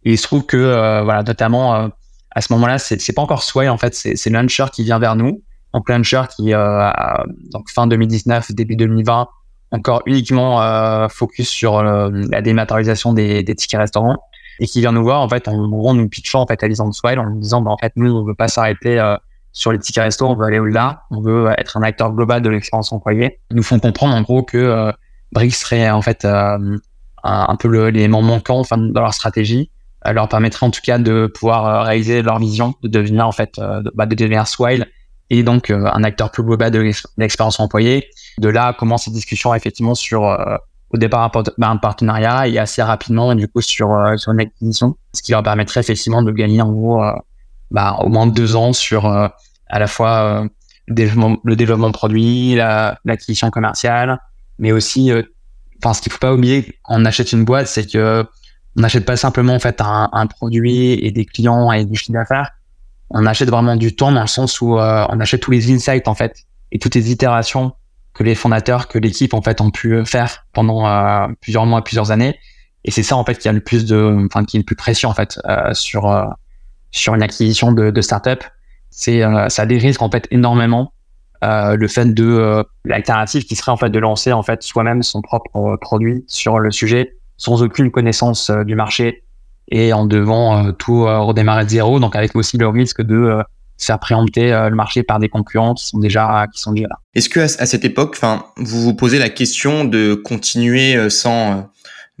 Il 0.04 0.18
se 0.18 0.24
trouve 0.24 0.46
que, 0.46 1.02
voilà, 1.04 1.22
notamment 1.22 1.90
à 2.34 2.40
ce 2.40 2.52
moment-là, 2.54 2.78
c'est, 2.78 3.12
pas 3.12 3.22
encore 3.22 3.42
Sway, 3.42 3.68
en 3.68 3.78
fait, 3.78 3.94
c'est, 3.94 4.30
Launcher 4.30 4.66
qui 4.72 4.84
vient 4.84 4.98
vers 4.98 5.16
nous. 5.16 5.42
Donc 5.74 5.88
Launcher 5.88 6.22
qui, 6.34 6.50
donc 6.50 7.70
fin 7.70 7.86
2019, 7.86 8.52
début 8.52 8.76
2020, 8.76 9.28
encore 9.72 10.02
uniquement 10.06 11.08
focus 11.08 11.48
sur 11.48 11.82
la 11.82 12.42
dématérialisation 12.42 13.12
des, 13.12 13.42
des 13.42 13.54
tickets 13.54 13.80
restaurants 13.80 14.18
et 14.60 14.66
qui 14.66 14.80
vient 14.80 14.92
nous 14.92 15.02
voir 15.02 15.20
en 15.20 15.28
fait 15.28 15.48
en 15.48 15.68
gros 15.68 15.94
nous 15.94 16.08
pitchant 16.08 16.42
en 16.42 16.46
fait 16.46 16.62
à 16.62 16.68
Lisande 16.68 16.94
Swile 16.94 17.18
en 17.18 17.28
nous 17.28 17.40
disant 17.40 17.62
bah, 17.62 17.70
en 17.70 17.76
fait 17.76 17.92
nous 17.96 18.14
on 18.14 18.24
veut 18.24 18.34
pas 18.34 18.48
s'arrêter 18.48 18.98
euh, 18.98 19.16
sur 19.52 19.72
les 19.72 19.78
tickets 19.78 20.04
resto 20.04 20.26
on 20.26 20.34
veut 20.34 20.46
aller 20.46 20.58
au-delà 20.58 21.02
on 21.10 21.20
veut 21.20 21.48
euh, 21.48 21.54
être 21.58 21.76
un 21.76 21.82
acteur 21.82 22.12
global 22.12 22.42
de 22.42 22.48
l'expérience 22.48 22.92
employée. 22.92 23.40
Ils 23.50 23.56
nous 23.56 23.62
font 23.62 23.78
comprendre 23.78 24.14
en 24.14 24.22
gros 24.22 24.42
que 24.42 24.58
euh, 24.58 24.92
Brix 25.32 25.52
serait 25.52 25.90
en 25.90 26.02
fait 26.02 26.24
euh, 26.24 26.78
un, 27.22 27.56
peu 27.56 27.68
l'élément 27.88 28.22
manquant 28.22 28.58
enfin 28.58 28.78
dans 28.78 29.00
leur 29.00 29.14
stratégie 29.14 29.70
leur 30.04 30.28
permettrait 30.28 30.66
en 30.66 30.70
tout 30.70 30.80
cas 30.82 30.98
de 30.98 31.26
pouvoir 31.32 31.86
réaliser 31.86 32.22
leur 32.22 32.40
vision 32.40 32.74
de 32.82 32.88
devenir 32.88 33.26
en 33.26 33.32
fait 33.32 33.54
de, 33.58 33.92
bah, 33.94 34.06
de 34.06 34.16
devenir 34.16 34.48
Swile 34.48 34.86
et 35.30 35.44
donc 35.44 35.70
un 35.70 36.02
acteur 36.02 36.32
plus 36.32 36.42
global 36.42 36.72
de 36.72 36.80
l'expérience 37.16 37.60
employée. 37.60 38.08
De 38.38 38.48
là 38.48 38.72
commence 38.72 39.04
cette 39.04 39.14
discussion 39.14 39.54
effectivement 39.54 39.94
sur 39.94 40.36
au 40.92 40.98
départ 40.98 41.30
bah, 41.58 41.68
un, 41.68 41.76
partenariat 41.76 42.46
et 42.48 42.58
assez 42.58 42.82
rapidement 42.82 43.34
du 43.34 43.48
coup 43.48 43.60
sur 43.60 43.92
euh, 43.92 44.16
sur 44.16 44.32
une 44.32 44.40
acquisition, 44.40 44.96
ce 45.12 45.22
qui 45.22 45.32
leur 45.32 45.42
permettrait 45.42 45.80
effectivement 45.80 46.22
de 46.22 46.30
gagner 46.30 46.60
en 46.62 46.70
gros 46.70 47.02
euh, 47.02 47.12
bah, 47.72 47.96
au 48.00 48.08
moins 48.08 48.26
deux 48.26 48.56
ans 48.56 48.72
sur 48.72 49.06
euh, 49.06 49.28
à 49.68 49.78
la 49.78 49.86
fois 49.86 50.46
le 50.86 50.94
développement, 50.94 51.38
le 51.42 51.56
développement 51.56 51.88
de 51.88 51.92
produits, 51.92 52.54
l'acquisition 52.54 53.50
commerciale, 53.50 54.18
mais 54.58 54.70
aussi 54.72 55.10
enfin 55.82 55.94
ce 55.94 56.02
qu'il 56.02 56.12
faut 56.12 56.18
pas 56.18 56.34
oublier 56.34 56.78
on 56.88 57.04
achète 57.04 57.32
une 57.32 57.44
boîte, 57.44 57.66
c'est 57.66 57.90
que 57.90 58.24
on 58.76 58.80
n'achète 58.80 59.04
pas 59.04 59.16
simplement 59.16 59.54
en 59.54 59.58
fait 59.58 59.80
un, 59.80 60.08
un, 60.12 60.26
produit 60.26 60.92
et 60.92 61.10
des 61.10 61.24
clients 61.26 61.72
et 61.72 61.84
du 61.84 61.96
chiffre 61.96 62.12
d'affaires. 62.12 62.50
On 63.10 63.26
achète 63.26 63.50
vraiment 63.50 63.76
du 63.76 63.94
temps 63.94 64.12
dans 64.12 64.22
le 64.22 64.26
sens 64.26 64.60
où 64.60 64.74
on 64.76 65.20
achète 65.20 65.40
tous 65.40 65.50
les 65.50 65.72
insights 65.72 66.08
en 66.08 66.14
fait 66.14 66.44
et 66.70 66.78
toutes 66.78 66.94
les 66.94 67.10
itérations 67.10 67.72
que 68.14 68.22
les 68.22 68.34
fondateurs, 68.34 68.88
que 68.88 68.98
l'équipe 68.98 69.34
en 69.34 69.42
fait 69.42 69.60
ont 69.60 69.70
pu 69.70 70.04
faire 70.04 70.46
pendant 70.52 70.86
euh, 70.86 71.28
plusieurs 71.40 71.66
mois, 71.66 71.82
plusieurs 71.82 72.10
années. 72.10 72.38
Et 72.84 72.90
c'est 72.90 73.02
ça 73.02 73.16
en 73.16 73.24
fait 73.24 73.38
qui 73.38 73.48
a 73.48 73.52
le 73.52 73.60
plus 73.60 73.84
de, 73.84 74.26
enfin 74.26 74.44
qui 74.44 74.56
est 74.56 74.60
le 74.60 74.64
plus 74.64 74.76
précieux 74.76 75.08
en 75.08 75.14
fait 75.14 75.38
euh, 75.48 75.72
sur 75.72 76.10
euh, 76.10 76.24
sur 76.92 77.14
une 77.14 77.22
acquisition 77.22 77.72
de, 77.72 77.90
de 77.90 78.00
startup. 78.00 78.44
C'est 78.90 79.22
ça 79.48 79.64
risques 79.64 80.02
en 80.02 80.10
fait 80.10 80.28
énormément 80.30 80.92
le 81.42 81.88
fait 81.88 82.12
de 82.12 82.62
l'alternative 82.84 83.44
qui 83.44 83.56
serait 83.56 83.72
en 83.72 83.78
fait 83.78 83.88
de 83.88 83.98
lancer 83.98 84.32
en 84.32 84.42
fait 84.42 84.62
soi-même 84.62 85.02
son 85.02 85.22
propre 85.22 85.76
produit 85.80 86.24
sur 86.28 86.58
le 86.58 86.70
sujet 86.70 87.16
sans 87.38 87.62
aucune 87.62 87.90
connaissance 87.90 88.50
du 88.50 88.74
marché 88.74 89.24
et 89.70 89.94
en 89.94 90.04
devant 90.04 90.72
tout 90.72 91.04
redémarrer 91.04 91.64
de 91.64 91.70
zéro. 91.70 92.00
Donc 92.00 92.14
avec 92.14 92.36
aussi 92.36 92.58
le 92.58 92.68
risque 92.68 93.00
de 93.00 93.42
faire 93.84 93.98
préempter 93.98 94.52
euh, 94.52 94.68
le 94.68 94.76
marché 94.76 95.02
par 95.02 95.18
des 95.18 95.28
concurrents 95.28 95.74
qui 95.74 95.86
sont 95.86 95.98
déjà 95.98 96.46
qui 96.52 96.60
sont 96.60 96.72
déjà 96.72 96.88
là. 96.88 96.96
Est-ce 97.14 97.28
que 97.28 97.40
à, 97.40 97.48
cette 97.48 97.84
époque, 97.84 98.14
enfin, 98.16 98.46
vous 98.56 98.82
vous 98.82 98.94
posez 98.94 99.18
la 99.18 99.28
question 99.28 99.84
de 99.84 100.14
continuer 100.14 100.96
euh, 100.96 101.10
sans 101.10 101.52
euh, 101.52 101.62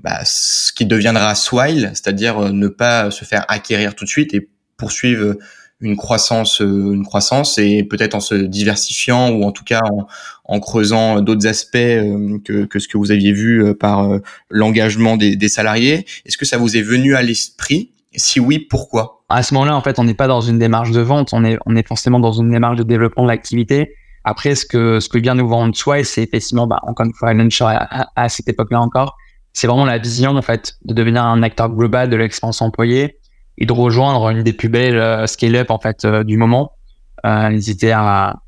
bah, 0.02 0.20
ce 0.24 0.72
qui 0.72 0.86
deviendra 0.86 1.34
Swile, 1.34 1.90
c'est-à-dire 1.94 2.52
ne 2.52 2.68
pas 2.68 3.10
se 3.10 3.24
faire 3.24 3.44
acquérir 3.48 3.94
tout 3.94 4.04
de 4.04 4.10
suite 4.10 4.34
et 4.34 4.48
poursuivre 4.82 5.36
une 5.80 5.96
croissance, 5.96 6.58
une 6.60 7.04
croissance 7.04 7.56
et 7.58 7.84
peut-être 7.84 8.16
en 8.16 8.20
se 8.20 8.34
diversifiant 8.34 9.30
ou 9.30 9.44
en 9.44 9.52
tout 9.52 9.62
cas 9.62 9.80
en, 10.44 10.58
creusant 10.58 11.20
d'autres 11.20 11.46
aspects 11.46 11.76
que, 12.44 12.64
que, 12.64 12.78
ce 12.80 12.88
que 12.88 12.98
vous 12.98 13.12
aviez 13.12 13.32
vu 13.32 13.74
par 13.74 14.08
l'engagement 14.50 15.16
des, 15.16 15.48
salariés. 15.48 16.04
Est-ce 16.26 16.36
que 16.36 16.44
ça 16.44 16.56
vous 16.58 16.76
est 16.76 16.82
venu 16.82 17.14
à 17.14 17.22
l'esprit? 17.22 17.92
Si 18.16 18.40
oui, 18.40 18.58
pourquoi? 18.58 19.24
À 19.28 19.42
ce 19.42 19.54
moment-là, 19.54 19.76
en 19.76 19.82
fait, 19.82 19.98
on 20.00 20.04
n'est 20.04 20.14
pas 20.14 20.26
dans 20.26 20.40
une 20.40 20.58
démarche 20.58 20.90
de 20.90 21.00
vente, 21.00 21.30
on 21.32 21.44
est, 21.44 21.58
on 21.64 21.76
est 21.76 21.86
forcément 21.86 22.20
dans 22.20 22.32
une 22.32 22.50
démarche 22.50 22.76
de 22.76 22.82
développement 22.82 23.22
de 23.22 23.28
l'activité. 23.28 23.94
Après, 24.24 24.54
ce 24.56 24.66
que, 24.66 25.00
ce 25.00 25.08
que 25.08 25.18
vient 25.18 25.34
nous 25.34 25.48
vendre 25.48 25.74
soi, 25.76 26.02
c'est 26.04 26.22
effectivement, 26.22 26.66
bah, 26.66 26.80
encore 26.86 27.06
une 27.06 27.14
fois, 27.14 27.30
à, 27.30 28.06
à, 28.14 28.28
cette 28.28 28.48
époque-là 28.48 28.80
encore, 28.80 29.16
c'est 29.52 29.66
vraiment 29.66 29.84
la 29.84 29.98
vision, 29.98 30.36
en 30.36 30.42
fait, 30.42 30.74
de 30.84 30.94
devenir 30.94 31.24
un 31.24 31.42
acteur 31.42 31.70
global 31.70 32.10
de 32.10 32.16
l'expérience 32.16 32.60
employée 32.60 33.18
et 33.58 33.66
de 33.66 33.72
rejoindre 33.72 34.30
une 34.30 34.42
des 34.42 34.52
plus 34.52 34.68
belles 34.68 34.96
euh, 34.98 35.26
scale-up, 35.26 35.70
en 35.70 35.78
fait, 35.78 36.04
euh, 36.04 36.24
du 36.24 36.36
moment. 36.36 36.72
Euh, 37.24 37.50
ils 37.52 37.70
étaient 37.70 37.92
à, 37.92 38.40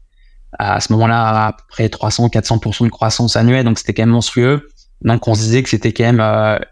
à 0.58 0.80
ce 0.80 0.92
moment-là 0.92 1.46
à 1.46 1.56
près 1.68 1.88
300, 1.88 2.28
400% 2.28 2.84
de 2.84 2.88
croissance 2.90 3.36
annuelle, 3.36 3.64
donc 3.64 3.78
c'était 3.78 3.94
quand 3.94 4.02
même 4.02 4.10
monstrueux. 4.10 4.68
Donc, 5.02 5.28
on 5.28 5.34
se 5.34 5.40
disait 5.40 5.62
que 5.62 5.68
c'était 5.68 5.92
quand 5.92 6.04
même 6.04 6.20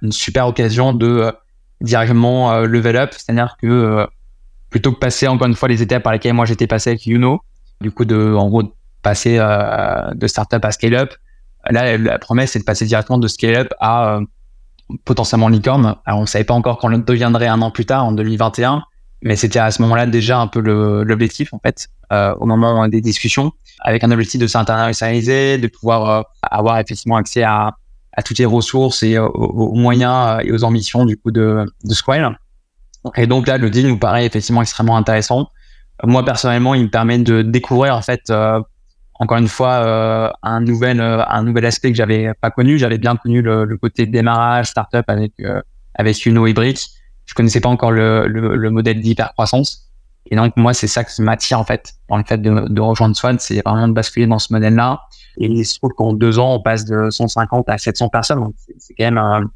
une 0.02 0.12
super 0.12 0.46
occasion 0.46 0.92
de 0.92 1.32
directement 1.80 2.60
level 2.60 2.96
up, 2.96 3.10
c'est-à-dire 3.12 3.56
que 3.60 4.06
plutôt 4.72 4.90
que 4.92 4.98
passer 4.98 5.28
encore 5.28 5.46
une 5.46 5.54
fois 5.54 5.68
les 5.68 5.82
étapes 5.82 6.02
par 6.02 6.12
lesquelles 6.12 6.32
moi 6.32 6.46
j'étais 6.46 6.66
passé 6.66 6.90
avec 6.90 7.06
Youno, 7.06 7.40
du 7.80 7.92
coup 7.92 8.04
de 8.04 8.34
en 8.34 8.48
gros 8.48 8.74
passer 9.02 9.36
euh, 9.38 10.12
de 10.14 10.26
startup 10.26 10.64
à 10.64 10.72
scale 10.72 10.94
up, 10.94 11.12
là 11.70 11.96
la 11.98 12.18
promesse 12.18 12.52
c'est 12.52 12.58
de 12.58 12.64
passer 12.64 12.86
directement 12.86 13.18
de 13.18 13.28
scale 13.28 13.56
up 13.56 13.68
à 13.78 14.18
potentiellement 15.04 15.48
licorne. 15.48 15.96
Alors 16.04 16.20
on 16.20 16.26
savait 16.26 16.44
pas 16.44 16.54
encore 16.54 16.78
quand 16.78 16.92
on 16.92 16.98
deviendrait 16.98 17.46
un 17.46 17.60
an 17.62 17.70
plus 17.70 17.86
tard 17.86 18.04
en 18.04 18.12
2021, 18.12 18.82
mais 19.22 19.36
c'était 19.36 19.58
à 19.58 19.70
ce 19.70 19.82
moment-là 19.82 20.06
déjà 20.06 20.38
un 20.38 20.46
peu 20.46 20.60
l'objectif 20.60 21.52
en 21.52 21.58
fait 21.58 21.88
au 22.10 22.44
moment 22.44 22.86
des 22.88 23.00
discussions, 23.00 23.52
avec 23.80 24.04
un 24.04 24.10
objectif 24.10 24.38
de 24.38 24.46
s'internationaliser, 24.46 25.56
de 25.56 25.66
pouvoir 25.66 26.26
avoir 26.42 26.78
effectivement 26.78 27.16
accès 27.16 27.42
à 27.42 27.74
toutes 28.22 28.38
les 28.38 28.44
ressources 28.44 29.02
et 29.02 29.18
aux, 29.18 29.72
moyens 29.74 30.38
euh, 30.40 30.44
et 30.44 30.52
aux 30.52 30.64
ambitions 30.64 31.04
du 31.04 31.16
coup 31.16 31.30
de, 31.30 31.64
de. 31.84 31.94
Et 33.16 33.26
donc 33.26 33.46
là, 33.46 33.58
le 33.58 33.70
deal 33.70 33.88
nous 33.88 33.98
paraît 33.98 34.26
effectivement 34.26 34.62
extrêmement 34.62 34.96
intéressant. 34.96 35.48
Moi 36.04 36.24
personnellement, 36.24 36.74
il 36.74 36.84
me 36.84 36.90
permet 36.90 37.18
de 37.18 37.42
découvrir 37.42 37.96
en 37.96 38.02
fait 38.02 38.22
euh, 38.30 38.60
encore 39.22 39.38
une 39.38 39.48
fois 39.48 39.74
euh, 39.74 40.30
un 40.42 40.60
nouvel 40.60 41.00
un 41.00 41.42
nouvel 41.42 41.64
aspect 41.64 41.90
que 41.90 41.96
j'avais 41.96 42.32
pas 42.40 42.50
connu. 42.50 42.78
J'avais 42.78 42.98
bien 42.98 43.16
connu 43.16 43.40
le, 43.40 43.64
le, 43.64 43.76
côté 43.76 44.06
démarrage 44.06 44.66
startup 44.66 45.04
avec 45.08 45.32
avec 45.94 46.26
Uno 46.26 46.46
et 46.46 46.52
Brick. 46.52 46.88
Je 47.26 47.34
connaissais 47.34 47.60
pas 47.60 47.68
encore 47.68 47.92
le, 47.92 48.26
le, 48.26 48.56
le 48.56 48.70
modèle 48.70 49.00
d'hyper 49.00 49.32
croissance. 49.32 49.90
Et 50.30 50.36
donc 50.36 50.56
moi, 50.56 50.74
c'est 50.74 50.86
ça 50.86 51.04
qui 51.04 51.22
m'attire 51.22 51.58
en 51.58 51.64
fait 51.64 51.94
dans 52.08 52.16
le 52.16 52.24
fait 52.24 52.38
de, 52.38 52.68
de 52.68 52.80
rejoindre 52.80 53.16
Swan, 53.16 53.38
c'est 53.38 53.62
vraiment 53.64 53.88
de 53.88 53.92
basculer 53.92 54.26
dans 54.26 54.38
ce 54.38 54.52
modèle-là 54.52 55.00
et 55.38 55.46
il 55.46 55.64
se 55.64 55.78
trouve 55.78 55.92
qu'en 55.96 56.12
deux 56.12 56.38
ans, 56.38 56.54
on 56.54 56.60
passe 56.60 56.84
de 56.84 57.10
150 57.10 57.68
à 57.68 57.78
700 57.78 58.08
personnes. 58.08 58.40
Donc, 58.40 58.54
c'est 58.78 58.94
quand 58.94 59.10
même 59.10 59.48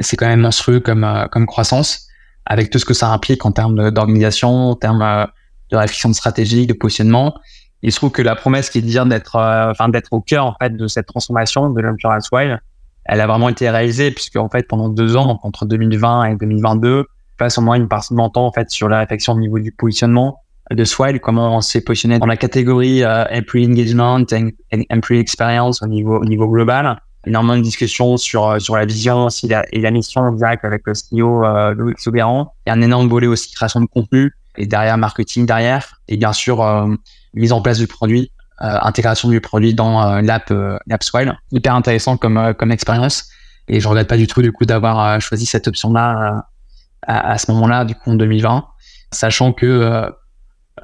c'est 0.00 0.16
quand 0.16 0.26
même 0.26 0.40
monstrueux 0.40 0.80
comme 0.80 1.06
comme 1.30 1.46
croissance, 1.46 2.08
avec 2.46 2.70
tout 2.70 2.78
ce 2.78 2.84
que 2.84 2.94
ça 2.94 3.10
implique 3.10 3.44
en 3.46 3.52
termes 3.52 3.90
d'organisation, 3.90 4.70
en 4.70 4.74
termes 4.76 5.26
de 5.70 5.76
réflexion 5.76 6.08
de 6.08 6.14
stratégie, 6.14 6.66
de 6.66 6.72
positionnement. 6.72 7.34
Il 7.84 7.92
se 7.92 7.96
trouve 7.98 8.10
que 8.10 8.22
la 8.22 8.34
promesse 8.34 8.70
qui 8.70 8.78
est 8.78 8.82
de 8.82 8.86
dire 8.86 9.06
d'être, 9.06 9.36
enfin 9.36 9.88
d'être 9.90 10.12
au 10.12 10.20
cœur 10.20 10.46
en 10.46 10.54
fait 10.60 10.76
de 10.76 10.86
cette 10.88 11.06
transformation 11.06 11.70
de 11.70 11.80
l'Insurance 11.80 12.28
Wild, 12.32 12.58
elle 13.04 13.20
a 13.20 13.26
vraiment 13.26 13.50
été 13.50 13.68
réalisée 13.68 14.10
puisque 14.10 14.36
en 14.36 14.48
fait 14.48 14.66
pendant 14.66 14.88
deux 14.88 15.16
ans, 15.16 15.38
entre 15.42 15.66
2020 15.66 16.24
et 16.24 16.36
2022, 16.36 17.04
passe 17.36 17.58
au 17.58 17.60
moins 17.60 17.76
une 17.76 17.88
partie 17.88 18.14
de 18.14 18.16
mon 18.16 18.30
temps 18.30 18.46
en 18.46 18.52
fait 18.52 18.70
sur 18.70 18.88
la 18.88 19.00
réflexion 19.00 19.34
au 19.34 19.38
niveau 19.38 19.58
du 19.58 19.70
positionnement 19.70 20.40
de 20.70 20.84
Swile, 20.84 21.20
comment 21.20 21.56
on 21.56 21.60
s'est 21.60 21.82
positionné 21.82 22.18
dans 22.18 22.26
la 22.26 22.36
catégorie 22.36 23.02
euh, 23.02 23.24
Employee 23.30 23.66
Engagement 23.66 24.24
et 24.32 24.86
Employee 24.90 25.20
Experience 25.20 25.82
au 25.82 25.86
niveau, 25.86 26.16
au 26.18 26.24
niveau 26.24 26.48
global. 26.48 26.98
Énormément 27.26 27.56
de 27.56 27.62
discussions 27.62 28.16
sur, 28.16 28.48
euh, 28.48 28.58
sur 28.58 28.76
la 28.76 28.86
vision 28.86 29.28
et 29.72 29.80
la 29.80 29.90
mission 29.90 30.30
directe 30.32 30.64
avec 30.64 30.82
le 30.86 30.92
CEO 30.92 31.44
euh, 31.44 31.74
Louis 31.74 31.94
Soubéran. 31.98 32.54
Il 32.66 32.70
y 32.70 32.72
a 32.72 32.76
un 32.76 32.80
énorme 32.82 33.08
volet 33.08 33.26
aussi 33.26 33.52
création 33.52 33.80
de 33.80 33.86
contenu 33.86 34.32
et 34.56 34.66
derrière 34.66 34.96
marketing 34.98 35.46
derrière. 35.46 36.00
Et 36.08 36.16
bien 36.16 36.32
sûr, 36.32 36.62
euh, 36.62 36.94
mise 37.34 37.52
en 37.52 37.60
place 37.60 37.78
du 37.78 37.86
produit, 37.86 38.30
euh, 38.62 38.78
intégration 38.82 39.28
du 39.28 39.40
produit 39.40 39.74
dans 39.74 40.20
l'app 40.20 40.52
l'app 40.86 41.02
Swile. 41.02 41.36
Hyper 41.50 41.74
intéressant 41.74 42.16
comme, 42.16 42.54
comme 42.58 42.72
expérience. 42.72 43.28
Et 43.68 43.80
je 43.80 43.88
regrette 43.88 44.08
pas 44.08 44.16
du 44.16 44.26
tout 44.26 44.42
du 44.42 44.52
coup 44.52 44.66
d'avoir 44.66 45.20
choisi 45.20 45.46
cette 45.46 45.68
option-là 45.68 46.44
à, 47.06 47.32
à, 47.32 47.38
ce 47.38 47.50
moment-là, 47.52 47.84
du 47.84 47.94
coup 47.94 48.10
en 48.10 48.14
2020, 48.14 48.66
sachant 49.10 49.52
que 49.52 50.10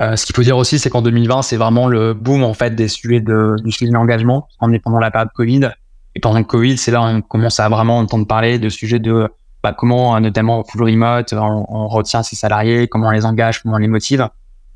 euh, 0.00 0.16
ce 0.16 0.24
qu'il 0.24 0.34
faut 0.34 0.42
dire 0.42 0.56
aussi, 0.56 0.78
c'est 0.78 0.88
qu'en 0.88 1.02
2020, 1.02 1.42
c'est 1.42 1.56
vraiment 1.56 1.88
le 1.88 2.14
boom 2.14 2.44
en 2.44 2.54
fait 2.54 2.74
des 2.74 2.88
sujets 2.88 3.20
de, 3.20 3.56
du 3.62 3.72
suivi 3.72 3.90
d'engagement. 3.92 4.48
On 4.60 4.72
est 4.72 4.78
pendant 4.78 4.98
la 4.98 5.10
période 5.10 5.30
Covid. 5.34 5.70
Et 6.14 6.20
pendant 6.20 6.38
le 6.38 6.44
Covid, 6.44 6.76
c'est 6.78 6.90
là 6.90 7.00
où 7.00 7.04
on 7.04 7.22
commence 7.22 7.60
à 7.60 7.68
vraiment 7.68 7.98
entendre 7.98 8.26
parler 8.26 8.58
de 8.58 8.68
sujets 8.68 8.98
de 8.98 9.28
bah, 9.62 9.74
comment, 9.76 10.16
euh, 10.16 10.20
notamment 10.20 10.64
full 10.64 10.82
remote, 10.82 11.32
on, 11.32 11.66
on, 11.68 11.88
retient 11.88 12.22
ses 12.22 12.36
salariés, 12.36 12.88
comment 12.88 13.08
on 13.08 13.12
les 13.12 13.24
engage, 13.24 13.62
comment 13.62 13.76
on 13.76 13.78
les 13.78 13.88
motive. 13.88 14.28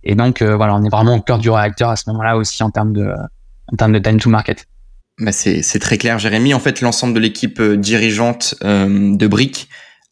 Et 0.03 0.15
donc, 0.15 0.43
euh, 0.43 0.57
voilà, 0.57 0.75
on 0.75 0.83
est 0.83 0.91
vraiment 0.91 1.17
au 1.17 1.21
cœur 1.21 1.39
du 1.39 1.51
réacteur 1.51 1.91
à 1.91 1.97
ce 1.97 2.11
moment-là 2.11 2.37
aussi 2.37 2.63
en 2.63 2.71
termes 2.71 2.93
de, 2.93 3.13
en 3.73 3.77
termes 3.77 3.93
de 3.93 3.99
time 3.99 4.19
to 4.19 4.29
market. 4.29 4.67
Bah 5.21 5.33
c'est, 5.33 5.63
très 5.79 5.97
clair, 5.97 6.19
Jérémy. 6.19 6.55
En 6.55 6.59
fait, 6.59 6.81
l'ensemble 6.81 7.15
de 7.15 7.21
l'équipe 7.21 7.63
dirigeante 7.63 8.57
euh, 8.65 9.17
de 9.17 9.27
Brick 9.27 9.69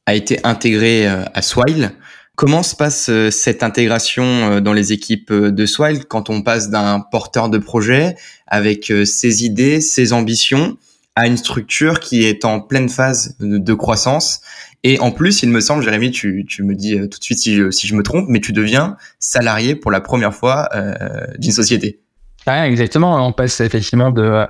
a 0.07 0.14
été 0.14 0.38
intégré 0.45 1.07
à 1.07 1.43
Swile. 1.43 1.93
Comment 2.35 2.62
se 2.62 2.75
passe 2.75 3.11
euh, 3.11 3.31
cette 3.31 3.62
intégration 3.62 4.25
euh, 4.25 4.61
dans 4.61 4.73
les 4.73 4.93
équipes 4.93 5.31
euh, 5.31 5.52
de 5.52 5.67
Swile 5.67 6.07
quand 6.07 6.31
on 6.31 6.43
passe 6.43 6.71
d'un 6.71 6.99
porteur 6.99 7.50
de 7.50 7.59
projet 7.59 8.17
avec 8.47 8.93
ses 9.05 9.45
idées, 9.45 9.81
ses 9.81 10.12
ambitions? 10.12 10.76
À 11.14 11.26
une 11.26 11.37
structure 11.37 12.00
qui 12.00 12.25
est 12.25 12.45
en 12.45 12.61
pleine 12.61 12.88
phase 12.88 13.37
de 13.38 13.75
croissance 13.75 14.40
et 14.85 14.99
en 14.99 15.12
plus, 15.12 15.42
il 15.42 15.50
me 15.50 15.61
semble, 15.61 15.85
Jérémy, 15.85 16.11
tu, 16.11 16.45
tu 16.49 16.64
me 16.64 16.75
dis 16.75 16.99
tout 17.09 17.19
de 17.19 17.25
suite 17.25 17.38
si 17.38 17.54
je, 17.54 17.71
si 17.71 17.87
je 17.87 17.95
me 17.95 18.02
trompe, 18.02 18.26
mais 18.28 18.40
tu 18.40 18.52
deviens 18.52 18.97
salarié 19.21 19.76
pour 19.76 19.90
la 19.92 20.00
première 20.00 20.35
fois 20.35 20.69
euh, 20.75 21.26
d'une 21.38 21.52
société. 21.52 22.00
Ouais, 22.47 22.69
exactement. 22.69 23.25
On 23.25 23.33
passe 23.33 23.61
effectivement 23.61 24.11
de 24.11 24.47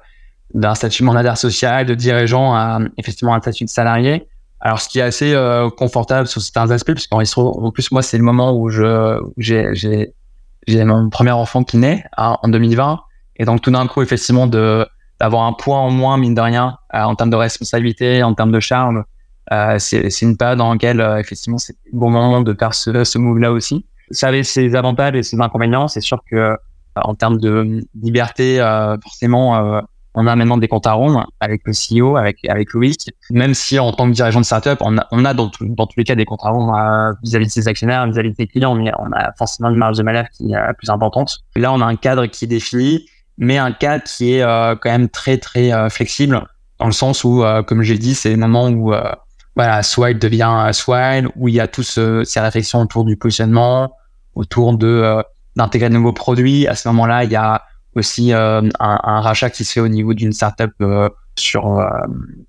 d'un 0.55 0.75
statut 0.75 1.03
mandataire 1.03 1.39
social, 1.39 1.87
de 1.87 1.95
dirigeant 1.95 2.55
à 2.55 2.79
effectivement 2.99 3.35
un 3.35 3.41
statut 3.41 3.65
de 3.65 3.71
salarié. 3.71 4.29
Alors, 4.61 4.81
ce 4.81 4.89
qui 4.89 4.99
est 4.99 5.03
assez 5.03 5.33
euh, 5.33 5.71
confortable 5.71 6.27
sur 6.27 6.43
certains 6.43 6.71
aspects, 6.71 6.93
puisqu'en 6.93 7.23
en 7.23 7.71
plus, 7.71 7.91
moi, 7.91 8.03
c'est 8.03 8.19
le 8.19 8.23
moment 8.23 8.55
où 8.59 8.69
je 8.69 9.19
j'ai 9.39 10.85
mon 10.85 11.09
premier 11.09 11.31
enfant 11.31 11.65
qui 11.65 11.79
naît 11.79 12.05
hein, 12.17 12.37
en 12.43 12.49
2020, 12.49 13.01
et 13.37 13.45
donc 13.45 13.63
tout 13.63 13.71
d'un 13.71 13.87
coup, 13.87 14.03
effectivement, 14.03 14.47
de 14.47 14.87
d'avoir 15.23 15.45
un 15.45 15.53
poids 15.53 15.79
en 15.79 15.91
moins, 15.91 16.19
mine 16.19 16.35
de 16.35 16.41
rien, 16.41 16.77
euh, 16.95 17.03
en 17.03 17.15
termes 17.15 17.31
de 17.31 17.37
responsabilité, 17.37 18.25
en 18.25 18.35
termes 18.35 18.51
de 18.51 18.59
charme, 18.59 19.05
euh, 19.53 19.77
c'est 19.79 20.23
une 20.23 20.37
période 20.37 20.59
dans 20.59 20.73
laquelle 20.73 21.01
euh, 21.01 21.19
effectivement 21.19 21.59
c'est 21.59 21.77
le 21.93 21.99
bon 21.99 22.11
moment 22.11 22.41
de 22.41 22.55
faire 22.55 22.75
ce 22.75 23.05
ce 23.05 23.19
move 23.19 23.39
là 23.39 23.53
aussi. 23.53 23.87
Ça 24.11 24.29
avait 24.29 24.43
ses 24.43 24.75
avantages 24.75 25.15
et 25.15 25.23
ses 25.23 25.41
inconvénients. 25.41 25.87
C'est 25.87 26.01
sûr 26.01 26.21
que 26.29 26.57
en 26.97 27.15
termes 27.15 27.39
de 27.39 27.81
liberté, 27.95 28.59
forcément 29.03 29.81
on 30.15 30.27
a 30.27 30.37
maintenant 30.37 30.59
des 30.59 30.69
comptes 30.69 30.87
à 30.87 30.93
rendre 30.93 31.27
avec 31.41 31.63
le 31.65 31.73
CEO, 31.73 32.17
avec 32.17 32.39
avec 32.49 32.73
Loïc. 32.73 33.11
Même 33.31 33.55
si 33.55 33.79
en 33.79 33.93
tant 33.93 34.09
que 34.09 34.15
dirigeant 34.15 34.41
de 34.41 34.45
startup, 34.45 34.79
on 34.81 34.99
a, 34.99 35.07
on 35.11 35.25
a 35.25 35.35
dans, 35.35 35.51
dans 35.61 35.87
tous 35.87 35.99
les 35.99 36.05
cas 36.05 36.15
des 36.15 36.25
comptes 36.25 36.41
à 36.45 36.51
euh, 36.51 37.13
vis-à-vis 37.23 37.47
de 37.47 37.51
ses 37.51 37.69
actionnaires, 37.69 38.07
vis-à-vis 38.07 38.31
de 38.31 38.37
ses 38.37 38.47
clients, 38.47 38.75
mais 38.75 38.93
on 38.99 39.11
a 39.13 39.33
forcément 39.39 39.71
une 39.71 39.77
marge 39.77 39.97
de 39.97 40.03
manœuvre 40.03 40.29
qui 40.37 40.53
est 40.53 40.75
plus 40.77 40.91
importante. 40.91 41.41
Là, 41.57 41.73
on 41.73 41.81
a 41.81 41.87
un 41.87 41.97
cadre 41.97 42.27
qui 42.27 42.45
est 42.45 42.49
défini, 42.49 43.07
mais 43.39 43.59
un 43.59 43.73
cadre 43.73 44.05
qui 44.05 44.35
est 44.35 44.43
euh, 44.43 44.77
quand 44.77 44.91
même 44.91 45.09
très 45.09 45.39
très 45.39 45.73
euh, 45.73 45.89
flexible 45.89 46.47
dans 46.79 46.87
le 46.87 46.93
sens 46.93 47.23
où, 47.23 47.45
comme 47.69 47.83
j'ai 47.83 47.97
dit, 47.97 48.13
c'est 48.13 48.31
le 48.31 48.37
moment 48.37 48.69
où 48.69 48.93
voilà, 49.55 49.83
Swile 49.85 50.19
devient 50.19 50.71
Swile, 50.73 51.29
où 51.37 51.47
il 51.47 51.55
y 51.55 51.61
a 51.61 51.69
tous 51.69 51.97
ces 52.25 52.41
réflexions 52.41 52.81
autour 52.81 53.05
du 53.05 53.17
positionnement, 53.17 53.93
autour 54.35 54.77
de 54.77 55.23
d'intégrer 55.55 55.91
de 55.91 55.95
nouveaux 55.95 56.13
produits. 56.13 56.67
À 56.67 56.75
ce 56.75 56.89
moment-là, 56.89 57.23
il 57.23 57.31
y 57.31 57.37
a 57.37 57.63
aussi 57.95 58.33
euh, 58.33 58.63
un, 58.81 58.99
un, 59.03 59.21
rachat 59.21 59.51
qui 59.51 59.65
se 59.65 59.73
fait 59.73 59.81
au 59.81 59.89
niveau 59.89 60.15
d'une 60.15 60.33
startup 60.33 60.73
euh, 60.81 61.09
sur 61.37 61.79
euh, 61.79 61.89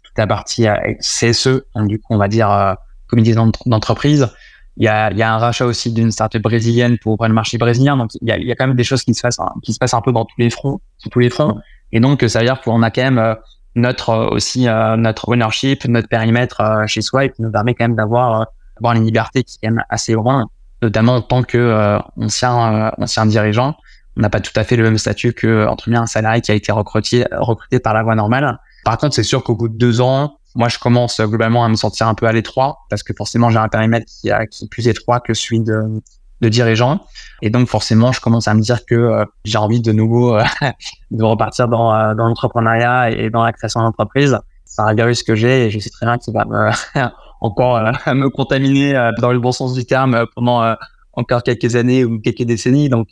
toute 0.04 0.18
la 0.18 0.28
partie 0.28 0.66
CSE, 1.00 1.64
donc 1.76 1.88
du 1.88 2.00
coup 2.00 2.14
on 2.14 2.18
va 2.18 2.28
dire 2.28 2.76
comité 3.08 3.36
d'entreprise. 3.66 4.30
Il 4.78 4.86
y 4.86 4.88
a, 4.88 5.12
y 5.14 5.22
a 5.22 5.34
un 5.34 5.38
rachat 5.38 5.66
aussi 5.66 5.92
d'une 5.92 6.12
startup 6.12 6.42
brésilienne 6.42 6.98
pour, 6.98 7.18
pour 7.18 7.28
le 7.28 7.34
marché 7.34 7.58
brésilien, 7.58 7.96
donc 7.96 8.12
il 8.22 8.28
y, 8.28 8.32
a, 8.32 8.38
y 8.38 8.52
a 8.52 8.56
quand 8.56 8.68
même 8.68 8.76
des 8.76 8.84
choses 8.84 9.04
qui 9.04 9.14
se 9.14 9.22
passent, 9.22 9.40
hein, 9.40 9.54
qui 9.62 9.72
se 9.74 9.78
passent 9.78 9.94
un 9.94 10.02
peu 10.02 10.12
dans 10.12 10.26
tous 10.26 10.40
les 10.40 10.50
fronts, 10.50 10.82
sur 10.98 11.12
tous 11.12 11.20
les 11.20 11.30
fronts. 11.30 11.60
Et 11.92 12.00
donc 12.00 12.24
ça 12.28 12.40
veut 12.40 12.46
dire 12.46 12.60
qu'on 12.62 12.82
a 12.82 12.90
quand 12.90 13.04
même 13.04 13.36
notre 13.76 14.32
aussi 14.32 14.66
notre 14.66 15.30
ownership, 15.30 15.86
notre 15.86 16.08
périmètre 16.08 16.84
chez 16.88 17.02
soi 17.02 17.26
et 17.26 17.30
qui 17.30 17.42
nous 17.42 17.52
permet 17.52 17.76
quand 17.76 17.86
même 17.86 17.96
d'avoir 17.96 18.48
avoir 18.78 18.96
une 18.96 19.06
liberté 19.06 19.44
qui 19.44 19.60
est 19.62 19.70
assez 19.90 20.14
loin, 20.14 20.48
notamment 20.82 21.18
en 21.18 21.22
tant 21.22 21.44
que 21.44 22.00
ancien 22.18 22.92
ancien 22.98 23.28
dirigeant 23.28 23.76
on 24.18 24.22
n'a 24.22 24.30
pas 24.30 24.40
tout 24.40 24.52
à 24.56 24.64
fait 24.64 24.76
le 24.76 24.84
même 24.84 24.98
statut 24.98 25.34
que 25.34 25.66
entre 25.68 25.92
un 25.92 26.06
salarié 26.06 26.42
qui 26.42 26.52
a 26.52 26.56
été 26.56 26.72
recruté 26.72 27.26
recruté 27.32 27.80
par 27.80 27.94
la 27.94 28.04
voie 28.04 28.16
normale. 28.16 28.60
Par 28.86 28.98
contre, 28.98 29.16
c'est 29.16 29.24
sûr 29.24 29.44
qu'au 29.44 29.56
bout 29.56 29.70
de 29.70 29.78
deux 29.78 30.02
ans, 30.02 30.38
moi, 30.56 30.70
je 30.70 30.78
commence 30.80 31.20
globalement 31.20 31.66
à 31.66 31.70
me 31.70 31.76
sentir 31.76 32.08
un 32.08 32.14
peu 32.14 32.28
à 32.28 32.32
l'étroit 32.32 32.80
parce 32.90 33.04
que 33.04 33.14
forcément, 33.14 33.50
j'ai 33.50 33.58
un 33.58 33.70
périmètre 33.70 34.06
qui, 34.06 34.30
est 34.30 34.70
plus 34.70 34.88
étroit 34.88 35.20
que 35.20 35.34
celui 35.34 35.62
de, 35.62 36.02
de 36.42 36.50
dirigeant. 36.50 37.00
Et 37.42 37.50
donc, 37.50 37.68
forcément, 37.68 38.12
je 38.12 38.22
commence 38.22 38.48
à 38.48 38.54
me 38.54 38.62
dire 38.62 38.86
que 38.86 38.96
euh, 38.96 39.26
j'ai 39.46 39.58
envie 39.58 39.82
de 39.82 39.92
nouveau 39.92 40.38
euh, 40.38 40.44
de 41.12 41.24
repartir 41.24 41.68
dans, 41.68 41.94
euh, 41.94 42.14
dans 42.14 42.28
l'entrepreneuriat 42.28 43.12
et 43.12 43.30
dans 43.30 43.44
la 43.44 43.54
création 43.54 43.82
d'entreprise. 43.82 44.38
C'est 44.66 44.82
un 44.82 44.94
virus 44.94 45.24
que 45.24 45.36
j'ai 45.36 45.66
et 45.66 45.70
je 45.70 45.80
sais 45.80 45.90
très 45.90 46.06
bien 46.06 46.18
qu'il 46.18 46.34
va 46.34 46.46
me, 46.46 46.70
encore 47.42 47.82
me 48.08 48.30
contaminer 48.30 49.12
dans 49.20 49.32
le 49.32 49.40
bon 49.40 49.52
sens 49.52 49.74
du 49.74 49.86
terme 49.86 50.26
pendant 50.36 50.76
encore 51.14 51.44
quelques 51.44 51.76
années 51.76 52.06
ou 52.06 52.20
quelques 52.20 52.44
décennies. 52.44 52.90
Donc, 52.90 53.10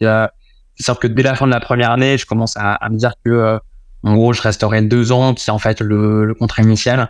c'est 0.81 0.83
sûr 0.83 0.99
que 0.99 1.07
dès 1.07 1.23
la 1.23 1.35
fin 1.35 1.45
de 1.45 1.51
la 1.51 1.59
première 1.59 1.91
année, 1.91 2.17
je 2.17 2.25
commence 2.25 2.57
à, 2.57 2.73
à 2.73 2.89
me 2.89 2.97
dire 2.97 3.13
que, 3.23 3.29
euh, 3.29 3.59
en 4.03 4.15
gros, 4.15 4.33
je 4.33 4.41
resterai 4.41 4.81
deux 4.81 5.11
ans, 5.11 5.33
qui 5.33 5.47
est 5.47 5.53
en 5.53 5.59
fait 5.59 5.79
le, 5.81 6.25
le 6.25 6.33
contrat 6.33 6.63
initial. 6.63 7.09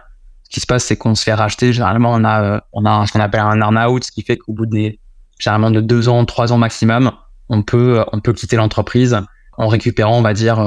Ce 0.52 0.56
qui 0.56 0.60
se 0.60 0.68
passe, 0.68 0.84
c'est 0.84 0.98
qu'on 0.98 1.16
se 1.16 1.24
fait 1.24 1.34
racheter. 1.34 1.74
Généralement, 1.74 2.12
on 2.14 2.24
a, 2.24 2.44
euh, 2.44 2.60
on 2.74 2.86
a 2.86 3.08
ce 3.08 3.14
qu'on 3.14 3.22
appelle 3.22 3.42
un 3.42 3.60
earn-out, 3.60 4.04
ce 4.04 4.12
qui 4.12 4.22
fait 4.22 4.38
qu'au 4.38 4.54
bout 4.54 4.66
des, 4.66 5.00
généralement 5.40 5.72
de 5.72 5.82
deux 5.82 6.10
ans, 6.10 6.24
trois 6.26 6.52
ans 6.52 6.58
maximum, 6.58 7.12
on 7.50 7.64
peut, 7.64 8.00
euh, 8.00 8.04
on 8.12 8.20
peut 8.20 8.34
quitter 8.34 8.58
l'entreprise 8.58 9.18
en 9.58 9.68
récupérant, 9.68 10.18
on 10.18 10.22
va 10.22 10.34
dire, 10.34 10.60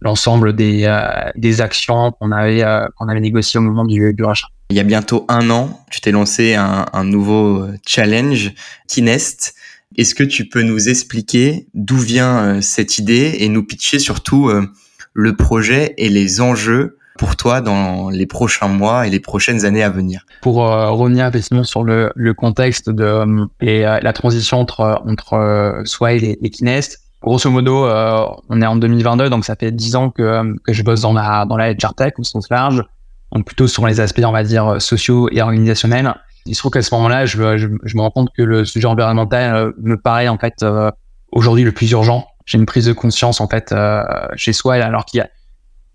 l'ensemble 0.00 0.54
des, 0.54 0.88
des 1.36 1.60
actions 1.60 2.12
qu'on 2.12 2.30
avait, 2.30 2.64
qu'on 2.96 3.08
avait 3.08 3.20
négociées 3.20 3.58
au 3.58 3.62
moment 3.62 3.84
du, 3.84 4.14
rachat. 4.22 4.46
Il 4.70 4.76
y 4.76 4.80
a 4.80 4.84
bientôt 4.84 5.26
un 5.28 5.50
an, 5.50 5.84
tu 5.90 6.00
t'es 6.00 6.12
lancé 6.12 6.54
un, 6.54 6.86
un 6.92 7.04
nouveau 7.04 7.66
challenge, 7.84 8.52
Kinest. 8.86 9.54
Est-ce 9.96 10.14
que 10.14 10.22
tu 10.22 10.48
peux 10.48 10.62
nous 10.62 10.88
expliquer 10.88 11.66
d'où 11.74 11.98
vient 11.98 12.38
euh, 12.38 12.60
cette 12.60 12.98
idée 12.98 13.36
et 13.40 13.48
nous 13.48 13.64
pitcher 13.64 13.98
surtout 13.98 14.48
euh, 14.48 14.66
le 15.14 15.34
projet 15.34 15.94
et 15.98 16.08
les 16.08 16.40
enjeux 16.40 16.96
pour 17.20 17.36
toi 17.36 17.60
dans 17.60 18.08
les 18.08 18.26
prochains 18.26 18.66
mois 18.66 19.06
et 19.06 19.10
les 19.10 19.20
prochaines 19.20 19.66
années 19.66 19.82
à 19.82 19.90
venir 19.90 20.24
Pour 20.40 20.66
euh, 20.66 20.90
revenir 20.90 21.26
effectivement 21.26 21.64
sur 21.64 21.84
le, 21.84 22.10
le 22.16 22.34
contexte 22.34 22.90
de 22.90 23.46
et 23.60 23.82
la 23.82 24.12
transition 24.12 24.58
entre 24.58 25.02
entre 25.06 25.82
Swile 25.84 26.24
et, 26.24 26.38
et 26.42 26.50
Kinest, 26.50 27.00
grosso 27.22 27.50
modo, 27.50 27.86
on 28.48 28.62
est 28.62 28.66
en 28.66 28.76
2022, 28.76 29.28
donc 29.28 29.44
ça 29.44 29.54
fait 29.54 29.70
10 29.70 29.96
ans 29.96 30.10
que 30.10 30.42
que 30.64 30.72
je 30.72 30.82
bosse 30.82 31.02
dans 31.02 31.12
la 31.12 31.44
dans 31.44 31.58
la 31.58 31.72
HR 31.74 31.94
tech 31.94 32.14
au 32.18 32.24
sens 32.24 32.48
large, 32.50 32.82
donc 33.32 33.44
plutôt 33.44 33.68
sur 33.68 33.86
les 33.86 34.00
aspects 34.00 34.24
on 34.24 34.32
va 34.32 34.42
dire 34.42 34.80
sociaux 34.80 35.28
et 35.30 35.42
organisationnels. 35.42 36.14
Il 36.46 36.54
se 36.54 36.60
trouve 36.60 36.72
qu'à 36.72 36.82
ce 36.82 36.94
moment-là, 36.94 37.26
je, 37.26 37.58
je, 37.58 37.68
je, 37.82 37.96
me 37.96 38.02
rends 38.02 38.10
compte 38.10 38.30
que 38.36 38.42
le 38.42 38.64
sujet 38.64 38.86
environnemental 38.86 39.54
euh, 39.54 39.72
me 39.82 39.96
paraît 39.96 40.28
en 40.28 40.38
fait 40.38 40.62
euh, 40.62 40.90
aujourd'hui 41.32 41.64
le 41.64 41.72
plus 41.72 41.90
urgent. 41.90 42.26
J'ai 42.46 42.58
une 42.58 42.66
prise 42.66 42.86
de 42.86 42.92
conscience 42.92 43.40
en 43.40 43.48
fait 43.48 43.72
euh, 43.72 44.02
chez 44.36 44.52
soi, 44.52 44.74
alors 44.76 45.04
qu'il 45.04 45.18
y 45.18 45.20
a 45.20 45.28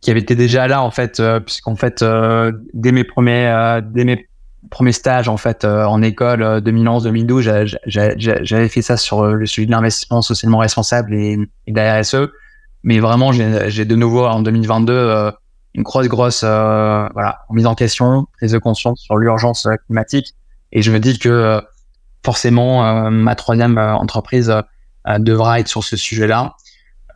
qui 0.05 0.11
avait 0.11 0.19
été 0.19 0.35
déjà 0.35 0.67
là 0.67 0.83
en 0.83 0.91
fait, 0.91 1.19
puisqu'en 1.45 1.75
fait 1.75 2.05
dès 2.75 2.91
mes 2.91 3.03
premiers 3.03 3.79
dès 3.83 4.03
mes 4.03 4.27
premiers 4.69 4.91
stages 4.91 5.27
en 5.27 5.37
fait 5.37 5.65
en 5.65 6.03
école 6.03 6.43
2011-2012, 6.43 7.77
j'avais 7.87 8.69
fait 8.69 8.83
ça 8.83 8.97
sur 8.97 9.25
le 9.25 9.47
sujet 9.47 9.65
de 9.65 9.71
l'investissement 9.71 10.21
socialement 10.21 10.59
responsable 10.59 11.15
et, 11.15 11.39
et 11.65 11.71
de 11.71 11.75
la 11.75 11.99
RSE. 11.99 12.29
Mais 12.83 12.99
vraiment, 12.99 13.31
j'ai 13.31 13.85
de 13.85 13.95
nouveau 13.95 14.25
en 14.25 14.43
2022 14.43 15.31
une 15.73 15.81
grosse, 15.81 16.07
grosse 16.07 16.43
voilà, 16.43 17.39
mise 17.49 17.65
en 17.65 17.73
question, 17.73 18.27
prise 18.37 18.51
de 18.51 18.59
conscience 18.59 18.99
sur 19.01 19.17
l'urgence 19.17 19.67
climatique. 19.87 20.35
Et 20.71 20.83
je 20.83 20.91
me 20.91 20.99
dis 20.99 21.17
que 21.17 21.63
forcément, 22.23 23.09
ma 23.09 23.33
troisième 23.33 23.79
entreprise 23.79 24.53
devra 25.17 25.59
être 25.59 25.67
sur 25.67 25.83
ce 25.83 25.97
sujet-là. 25.97 26.53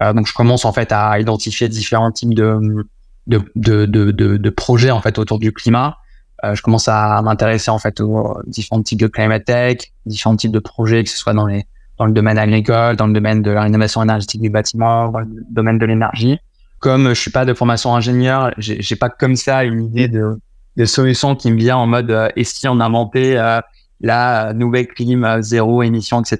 Donc, 0.01 0.27
je 0.27 0.33
commence 0.33 0.65
en 0.65 0.73
fait 0.73 0.91
à 0.91 1.19
identifier 1.19 1.67
différents 1.67 2.11
types 2.11 2.33
de, 2.33 2.85
de, 3.27 3.43
de, 3.55 3.85
de, 3.85 4.11
de 4.11 4.49
projets 4.49 4.91
en 4.91 5.01
fait 5.01 5.17
autour 5.17 5.39
du 5.39 5.51
climat. 5.53 5.97
Euh, 6.43 6.55
je 6.55 6.61
commence 6.61 6.87
à 6.87 7.21
m'intéresser 7.21 7.69
en 7.69 7.79
fait 7.79 7.99
aux 7.99 8.37
différents 8.47 8.81
types 8.81 8.99
de 8.99 9.07
climate 9.07 9.43
tech, 9.43 9.77
différents 10.05 10.37
types 10.37 10.51
de 10.51 10.59
projets, 10.59 11.03
que 11.03 11.09
ce 11.09 11.17
soit 11.17 11.33
dans 11.33 11.47
les 11.47 11.65
dans 11.97 12.05
le 12.05 12.13
domaine 12.13 12.37
agricole, 12.37 12.95
dans 12.95 13.07
le 13.07 13.13
domaine 13.13 13.41
de 13.41 13.51
la 13.51 13.63
rénovation 13.63 14.01
énergétique 14.01 14.41
du 14.41 14.49
bâtiment, 14.49 15.09
dans 15.09 15.19
le 15.19 15.27
domaine 15.49 15.77
de 15.77 15.85
l'énergie. 15.85 16.39
Comme 16.79 17.09
je 17.09 17.13
suis 17.19 17.29
pas 17.29 17.43
de 17.43 17.53
formation 17.53 17.93
ingénieur, 17.93 18.53
j'ai 18.57 18.95
pas 18.95 19.09
comme 19.09 19.35
ça 19.35 19.65
une 19.65 19.83
idée 19.83 20.07
de, 20.07 20.39
de 20.77 20.85
solution 20.85 21.35
qui 21.35 21.51
me 21.51 21.57
vient 21.57 21.75
en 21.75 21.87
mode 21.87 22.09
euh, 22.09 22.29
est-ce 22.37 22.55
si 22.55 22.67
on 22.69 22.79
inventait 22.79 23.35
euh, 23.35 23.59
la 23.99 24.53
nouvelle 24.53 24.87
clim 24.87 25.25
euh, 25.25 25.41
zéro 25.41 25.83
émission, 25.83 26.21
etc. 26.21 26.37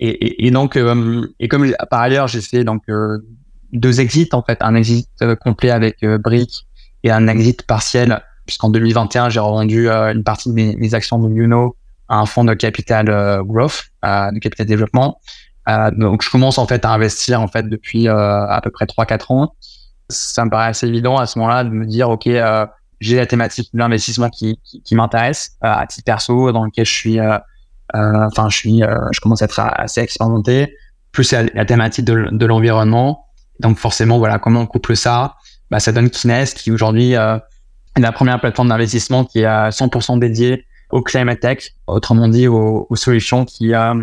Et, 0.00 0.08
et, 0.08 0.46
et 0.46 0.50
donc 0.50 0.78
et 1.38 1.48
comme 1.48 1.72
par 1.88 2.00
ailleurs 2.00 2.26
j'ai 2.26 2.40
fait 2.40 2.64
donc 2.64 2.82
deux 3.72 4.00
exits 4.00 4.28
en 4.32 4.42
fait, 4.42 4.58
un 4.60 4.74
exit 4.74 5.08
complet 5.40 5.70
avec 5.70 6.04
Brick 6.04 6.66
et 7.02 7.10
un 7.10 7.28
exit 7.28 7.62
partiel 7.62 8.22
puisqu'en 8.46 8.70
2021, 8.70 9.28
j'ai 9.30 9.40
revendu 9.40 9.88
euh, 9.88 10.12
une 10.12 10.24
partie 10.24 10.48
de 10.48 10.54
mes, 10.54 10.94
actions 10.94 11.18
de 11.18 11.28
Luno 11.28 11.76
à 12.08 12.18
un 12.18 12.26
fonds 12.26 12.44
de 12.44 12.54
capital 12.54 13.08
euh, 13.08 13.42
growth, 13.42 13.84
euh, 14.04 14.30
de 14.30 14.38
capital 14.38 14.66
développement. 14.66 15.20
donc, 15.92 16.22
je 16.22 16.30
commence 16.30 16.58
en 16.58 16.66
fait 16.66 16.84
à 16.84 16.90
investir 16.90 17.40
en 17.40 17.48
fait 17.48 17.68
depuis 17.68 18.06
à 18.08 18.60
peu 18.62 18.70
près 18.70 18.84
3-4 18.84 19.32
ans. 19.32 19.54
Ça 20.10 20.44
me 20.44 20.50
paraît 20.50 20.68
assez 20.68 20.86
évident 20.86 21.16
à 21.16 21.26
ce 21.26 21.38
moment-là 21.38 21.64
de 21.64 21.70
me 21.70 21.86
dire, 21.86 22.10
ok, 22.10 22.28
j'ai 23.00 23.16
la 23.16 23.26
thématique 23.26 23.70
de 23.72 23.78
l'investissement 23.78 24.28
qui, 24.28 24.60
qui, 24.62 24.94
m'intéresse 24.94 25.56
à 25.62 25.86
titre 25.86 26.04
perso, 26.04 26.52
dans 26.52 26.66
lequel 26.66 26.84
je 26.84 26.92
suis, 26.92 27.18
enfin, 27.92 28.48
je 28.48 28.56
suis, 28.56 28.80
je 28.80 29.20
commence 29.20 29.42
à 29.42 29.44
être 29.46 29.60
assez 29.60 30.00
expérimenté. 30.00 30.74
Plus 31.12 31.32
la, 31.32 31.64
thématique 31.64 32.04
de, 32.04 32.46
l'environnement. 32.46 33.26
Donc, 33.60 33.78
forcément, 33.78 34.18
voilà, 34.18 34.38
comment 34.38 34.62
on 34.62 34.66
couple 34.66 34.96
ça? 34.96 35.34
Bah, 35.70 35.80
Ça 35.80 35.92
donne 35.92 36.10
Kines, 36.10 36.46
qui 36.56 36.72
aujourd'hui 36.72 37.14
la 37.96 38.12
première 38.12 38.40
plateforme 38.40 38.68
d'investissement 38.68 39.24
qui 39.24 39.40
est 39.40 39.44
à 39.44 39.70
100% 39.70 40.18
dédiée 40.18 40.64
au 40.90 41.02
climate 41.02 41.40
tech, 41.40 41.72
autrement 41.86 42.28
dit 42.28 42.46
aux, 42.48 42.86
solutions 42.94 43.44
qui 43.44 43.74
euh, 43.74 43.94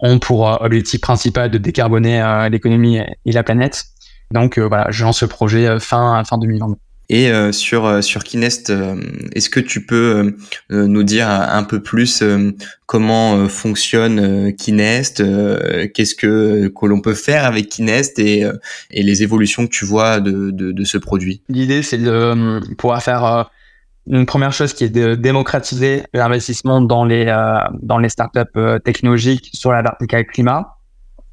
ont 0.00 0.18
pour 0.18 0.48
euh, 0.48 0.56
objectif 0.60 1.00
principal 1.00 1.50
de 1.50 1.58
décarboner 1.58 2.20
euh, 2.22 2.48
l'économie 2.48 2.98
et 2.98 3.32
la 3.32 3.42
planète. 3.42 3.84
Donc 4.30 4.58
voilà, 4.58 4.90
je 4.90 5.04
lance 5.04 5.20
ce 5.20 5.24
projet 5.24 5.80
fin 5.80 6.22
fin 6.24 6.36
2022. 6.36 6.76
Et 7.10 7.30
euh, 7.30 7.52
sur 7.52 7.86
euh, 7.86 8.02
sur 8.02 8.22
Kinest, 8.22 8.68
euh, 8.68 9.00
est-ce 9.32 9.48
que 9.48 9.60
tu 9.60 9.84
peux 9.84 10.36
nous 10.70 11.02
dire 11.02 11.28
un 11.28 11.64
peu 11.64 11.80
plus 11.80 12.22
comment 12.86 13.48
fonctionne 13.48 14.54
Kinest, 14.54 15.22
qu'est-ce 15.94 16.14
que 16.14 16.68
que 16.68 16.86
l'on 16.86 17.00
peut 17.00 17.14
faire 17.14 17.44
avec 17.44 17.68
Kinest 17.68 18.18
et 18.18 18.46
et 18.90 19.02
les 19.02 19.22
évolutions 19.22 19.66
que 19.66 19.72
tu 19.72 19.84
vois 19.84 20.20
de 20.20 20.50
de, 20.50 20.72
de 20.72 20.84
ce 20.84 20.98
produit? 20.98 21.42
L'idée, 21.48 21.82
c'est 21.82 21.98
de 21.98 22.60
pouvoir 22.76 23.02
faire 23.02 23.50
une 24.06 24.26
première 24.26 24.52
chose 24.52 24.72
qui 24.74 24.84
est 24.84 24.90
de 24.90 25.14
démocratiser 25.14 26.02
l'investissement 26.12 26.80
dans 26.80 27.04
les 27.04 27.26
dans 27.82 27.98
les 27.98 28.08
startups 28.10 28.58
technologiques 28.84 29.50
sur 29.54 29.72
la 29.72 29.82
verticale 29.82 30.26
climat. 30.26 30.76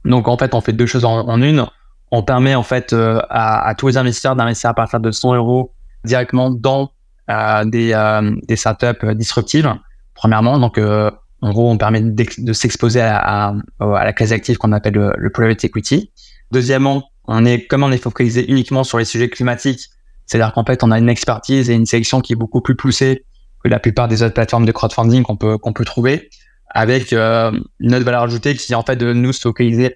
Donc 0.06 0.28
en 0.28 0.38
fait, 0.38 0.54
on 0.54 0.62
fait 0.62 0.74
deux 0.74 0.86
choses 0.86 1.06
en 1.06 1.42
une 1.42 1.66
on 2.16 2.24
permet 2.24 2.56
en 2.56 2.64
fait 2.64 2.94
euh, 2.94 3.20
à, 3.30 3.74
tous 3.78 3.90
les 3.90 3.98
investisseurs 3.98 4.36
d'investir 4.36 4.70
à 4.70 4.74
partir 4.74 5.00
de 5.00 5.12
100 5.12 5.36
euros 5.36 5.74
directement 6.06 6.50
dans 6.50 6.92
euh, 7.30 7.66
des, 7.66 7.92
euh, 7.94 8.32
des 8.48 8.56
startups 8.56 9.14
disruptives. 9.16 9.74
Premièrement, 10.14 10.58
donc 10.58 10.78
en 10.80 11.52
gros, 11.52 11.70
on 11.70 11.78
permet 11.78 12.02
de, 12.02 12.54
s'exposer 12.54 13.02
à, 13.02 13.54
la 13.82 14.14
classe 14.14 14.32
active 14.32 14.58
qu'on 14.58 14.72
appelle 14.72 14.94
le, 14.94 15.30
private 15.30 15.66
equity. 15.66 16.12
Deuxièmement, 16.52 17.04
on 17.26 17.44
est 17.44 17.68
comme 17.68 17.84
on 17.84 17.92
est 17.92 18.02
focalisé 18.02 18.50
uniquement 18.50 18.86
sur 18.86 18.98
les 18.98 19.06
sujets 19.06 19.30
climatiques, 19.30 19.90
c'est-à-dire 20.26 20.54
qu'en 20.54 20.64
fait, 20.64 20.84
on 20.84 20.92
a 20.92 20.98
une 20.98 21.10
expertise 21.10 21.70
et 21.70 21.74
une 21.74 21.86
sélection 21.86 22.22
qui 22.22 22.34
est 22.34 22.38
beaucoup 22.38 22.62
plus 22.62 22.76
poussée 22.76 23.26
que 23.62 23.68
la 23.68 23.80
plupart 23.80 24.08
des 24.08 24.24
autres 24.24 24.34
plateformes 24.34 24.66
de 24.66 24.72
crowdfunding 24.72 25.24
qu'on 25.24 25.36
peut 25.36 25.58
qu'on 25.58 25.74
peut 25.74 25.86
trouver, 25.86 26.30
avec 26.70 27.12
une 27.12 27.94
autre 27.94 28.06
valeur 28.06 28.24
ajoutée 28.24 28.56
qui 28.56 28.72
est 28.72 28.76
en 28.76 28.84
fait 28.84 28.96
de 28.96 29.12
nous 29.12 29.34
focaliser 29.34 29.86
euh, 29.88 29.90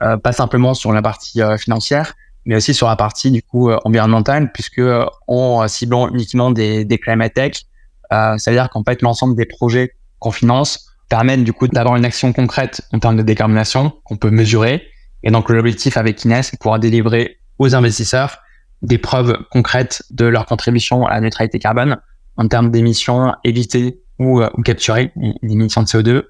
pas 0.00 0.32
simplement 0.32 0.74
sur 0.74 0.92
la 0.92 1.02
partie 1.02 1.40
euh, 1.40 1.56
financière, 1.56 2.14
mais 2.44 2.56
aussi 2.56 2.74
sur 2.74 2.88
la 2.88 2.96
partie 2.96 3.30
du 3.30 3.42
coup 3.42 3.70
euh, 3.70 3.78
environnementale, 3.84 4.52
puisque 4.52 4.82
en 5.26 5.68
ciblant 5.68 6.08
uniquement 6.08 6.50
des, 6.50 6.84
des 6.84 6.98
climate 6.98 7.34
tech, 7.34 7.62
c'est-à-dire 8.10 8.70
qu'en 8.70 8.84
fait 8.84 9.02
l'ensemble 9.02 9.34
des 9.34 9.46
projets 9.46 9.92
qu'on 10.20 10.30
finance 10.30 10.92
permettent 11.08 11.44
du 11.44 11.52
coup 11.52 11.66
d'avoir 11.66 11.96
une 11.96 12.04
action 12.04 12.32
concrète 12.32 12.82
en 12.92 12.98
termes 12.98 13.16
de 13.16 13.22
décarbonation 13.22 13.92
qu'on 14.04 14.16
peut 14.16 14.30
mesurer. 14.30 14.82
Et 15.22 15.30
donc 15.30 15.48
l'objectif 15.48 15.96
avec 15.96 16.24
Ines, 16.24 16.42
c'est 16.42 16.56
de 16.56 16.58
pouvoir 16.58 16.78
délivrer 16.78 17.38
aux 17.58 17.74
investisseurs 17.74 18.38
des 18.82 18.98
preuves 18.98 19.38
concrètes 19.50 20.02
de 20.10 20.26
leur 20.26 20.46
contribution 20.46 21.06
à 21.06 21.14
la 21.14 21.20
neutralité 21.22 21.58
carbone 21.58 21.96
en 22.36 22.46
termes 22.46 22.70
d'émissions 22.70 23.34
évitées 23.42 24.00
ou, 24.20 24.42
ou 24.42 24.62
capturées, 24.62 25.12
d'émissions 25.42 25.82
de 25.82 25.88
CO2. 25.88 26.22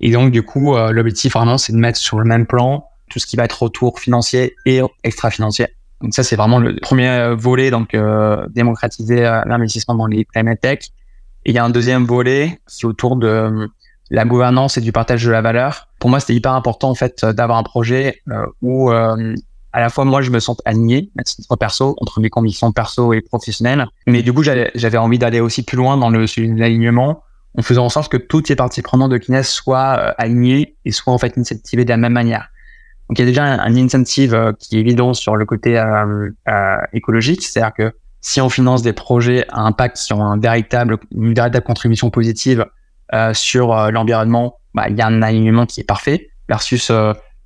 Et 0.00 0.12
donc 0.12 0.30
du 0.30 0.42
coup, 0.42 0.76
l'objectif 0.76 1.32
vraiment, 1.32 1.58
c'est 1.58 1.72
de 1.72 1.78
mettre 1.78 1.98
sur 1.98 2.18
le 2.18 2.24
même 2.24 2.46
plan 2.46 2.84
tout 3.10 3.18
ce 3.18 3.26
qui 3.26 3.36
va 3.36 3.44
être 3.44 3.62
autour 3.62 4.00
financier 4.00 4.56
et 4.64 4.80
extra-financier. 5.04 5.68
Donc 6.02 6.14
ça, 6.14 6.22
c'est 6.22 6.36
vraiment 6.36 6.58
le 6.58 6.76
premier 6.76 7.08
euh, 7.08 7.34
volet, 7.34 7.70
donc 7.70 7.94
euh, 7.94 8.46
démocratiser 8.50 9.24
euh, 9.24 9.40
l'investissement 9.46 9.94
dans 9.94 10.06
les 10.06 10.24
climate 10.24 10.60
tech. 10.60 10.78
Et 11.44 11.50
il 11.50 11.54
y 11.54 11.58
a 11.58 11.64
un 11.64 11.70
deuxième 11.70 12.04
volet 12.04 12.60
qui 12.68 12.82
est 12.82 12.88
autour 12.88 13.16
de 13.16 13.68
la 14.10 14.24
gouvernance 14.24 14.76
et 14.76 14.80
du 14.80 14.92
partage 14.92 15.24
de 15.24 15.30
la 15.30 15.40
valeur. 15.40 15.88
Pour 15.98 16.10
moi, 16.10 16.20
c'était 16.20 16.34
hyper 16.34 16.52
important 16.52 16.90
en 16.90 16.94
fait 16.94 17.24
d'avoir 17.24 17.58
un 17.58 17.62
projet 17.62 18.20
où 18.62 18.90
à 18.90 19.80
la 19.80 19.88
fois 19.88 20.04
moi 20.04 20.22
je 20.22 20.30
me 20.30 20.40
sens 20.40 20.56
aligné 20.64 21.10
à 21.18 21.22
titre 21.22 21.54
perso 21.56 21.96
entre 22.00 22.20
mes 22.20 22.30
convictions 22.30 22.72
perso 22.72 23.12
et 23.12 23.20
professionnelles, 23.20 23.86
mais 24.06 24.22
du 24.22 24.32
coup 24.32 24.42
j'avais 24.42 24.96
envie 24.96 25.18
d'aller 25.18 25.40
aussi 25.40 25.64
plus 25.64 25.76
loin 25.76 25.96
dans 25.96 26.10
le 26.10 26.26
sujet 26.26 26.48
de 26.48 26.58
l'alignement 26.58 27.22
en 27.56 27.62
faisant 27.62 27.84
en 27.84 27.88
sorte 27.88 28.10
que 28.10 28.16
toutes 28.16 28.48
les 28.48 28.56
parties 28.56 28.82
prenantes 28.82 29.10
de 29.10 29.18
Kines 29.18 29.42
soient 29.44 29.92
alignées 30.18 30.76
et 30.84 30.90
soient 30.92 31.12
en 31.12 31.18
fait 31.18 31.36
incentivées 31.38 31.84
de 31.84 31.90
la 31.90 31.96
même 31.96 32.12
manière. 32.12 32.48
Donc 33.08 33.18
il 33.18 33.20
y 33.20 33.22
a 33.22 33.26
déjà 33.26 33.44
un, 33.44 33.76
incentive 33.76 34.34
euh, 34.34 34.52
qui 34.58 34.76
est 34.76 34.80
évident 34.80 35.14
sur 35.14 35.36
le 35.36 35.44
côté 35.44 35.78
euh, 35.78 36.30
euh, 36.48 36.76
écologique, 36.92 37.42
c'est-à-dire 37.42 37.74
que 37.74 37.92
si 38.20 38.40
on 38.40 38.48
finance 38.48 38.82
des 38.82 38.92
projets 38.92 39.46
à 39.50 39.60
impact 39.60 39.96
qui 39.98 40.12
ont 40.12 40.24
un 40.24 40.38
véritable, 40.38 40.98
une 41.14 41.34
véritable 41.34 41.64
contribution 41.64 42.10
positive 42.10 42.66
sur 43.34 43.68
l'environnement, 43.92 44.58
bah, 44.74 44.88
il 44.88 44.96
y 44.96 45.00
a 45.00 45.06
un 45.06 45.22
alignement 45.22 45.64
qui 45.64 45.80
est 45.80 45.84
parfait 45.84 46.30
versus 46.48 46.90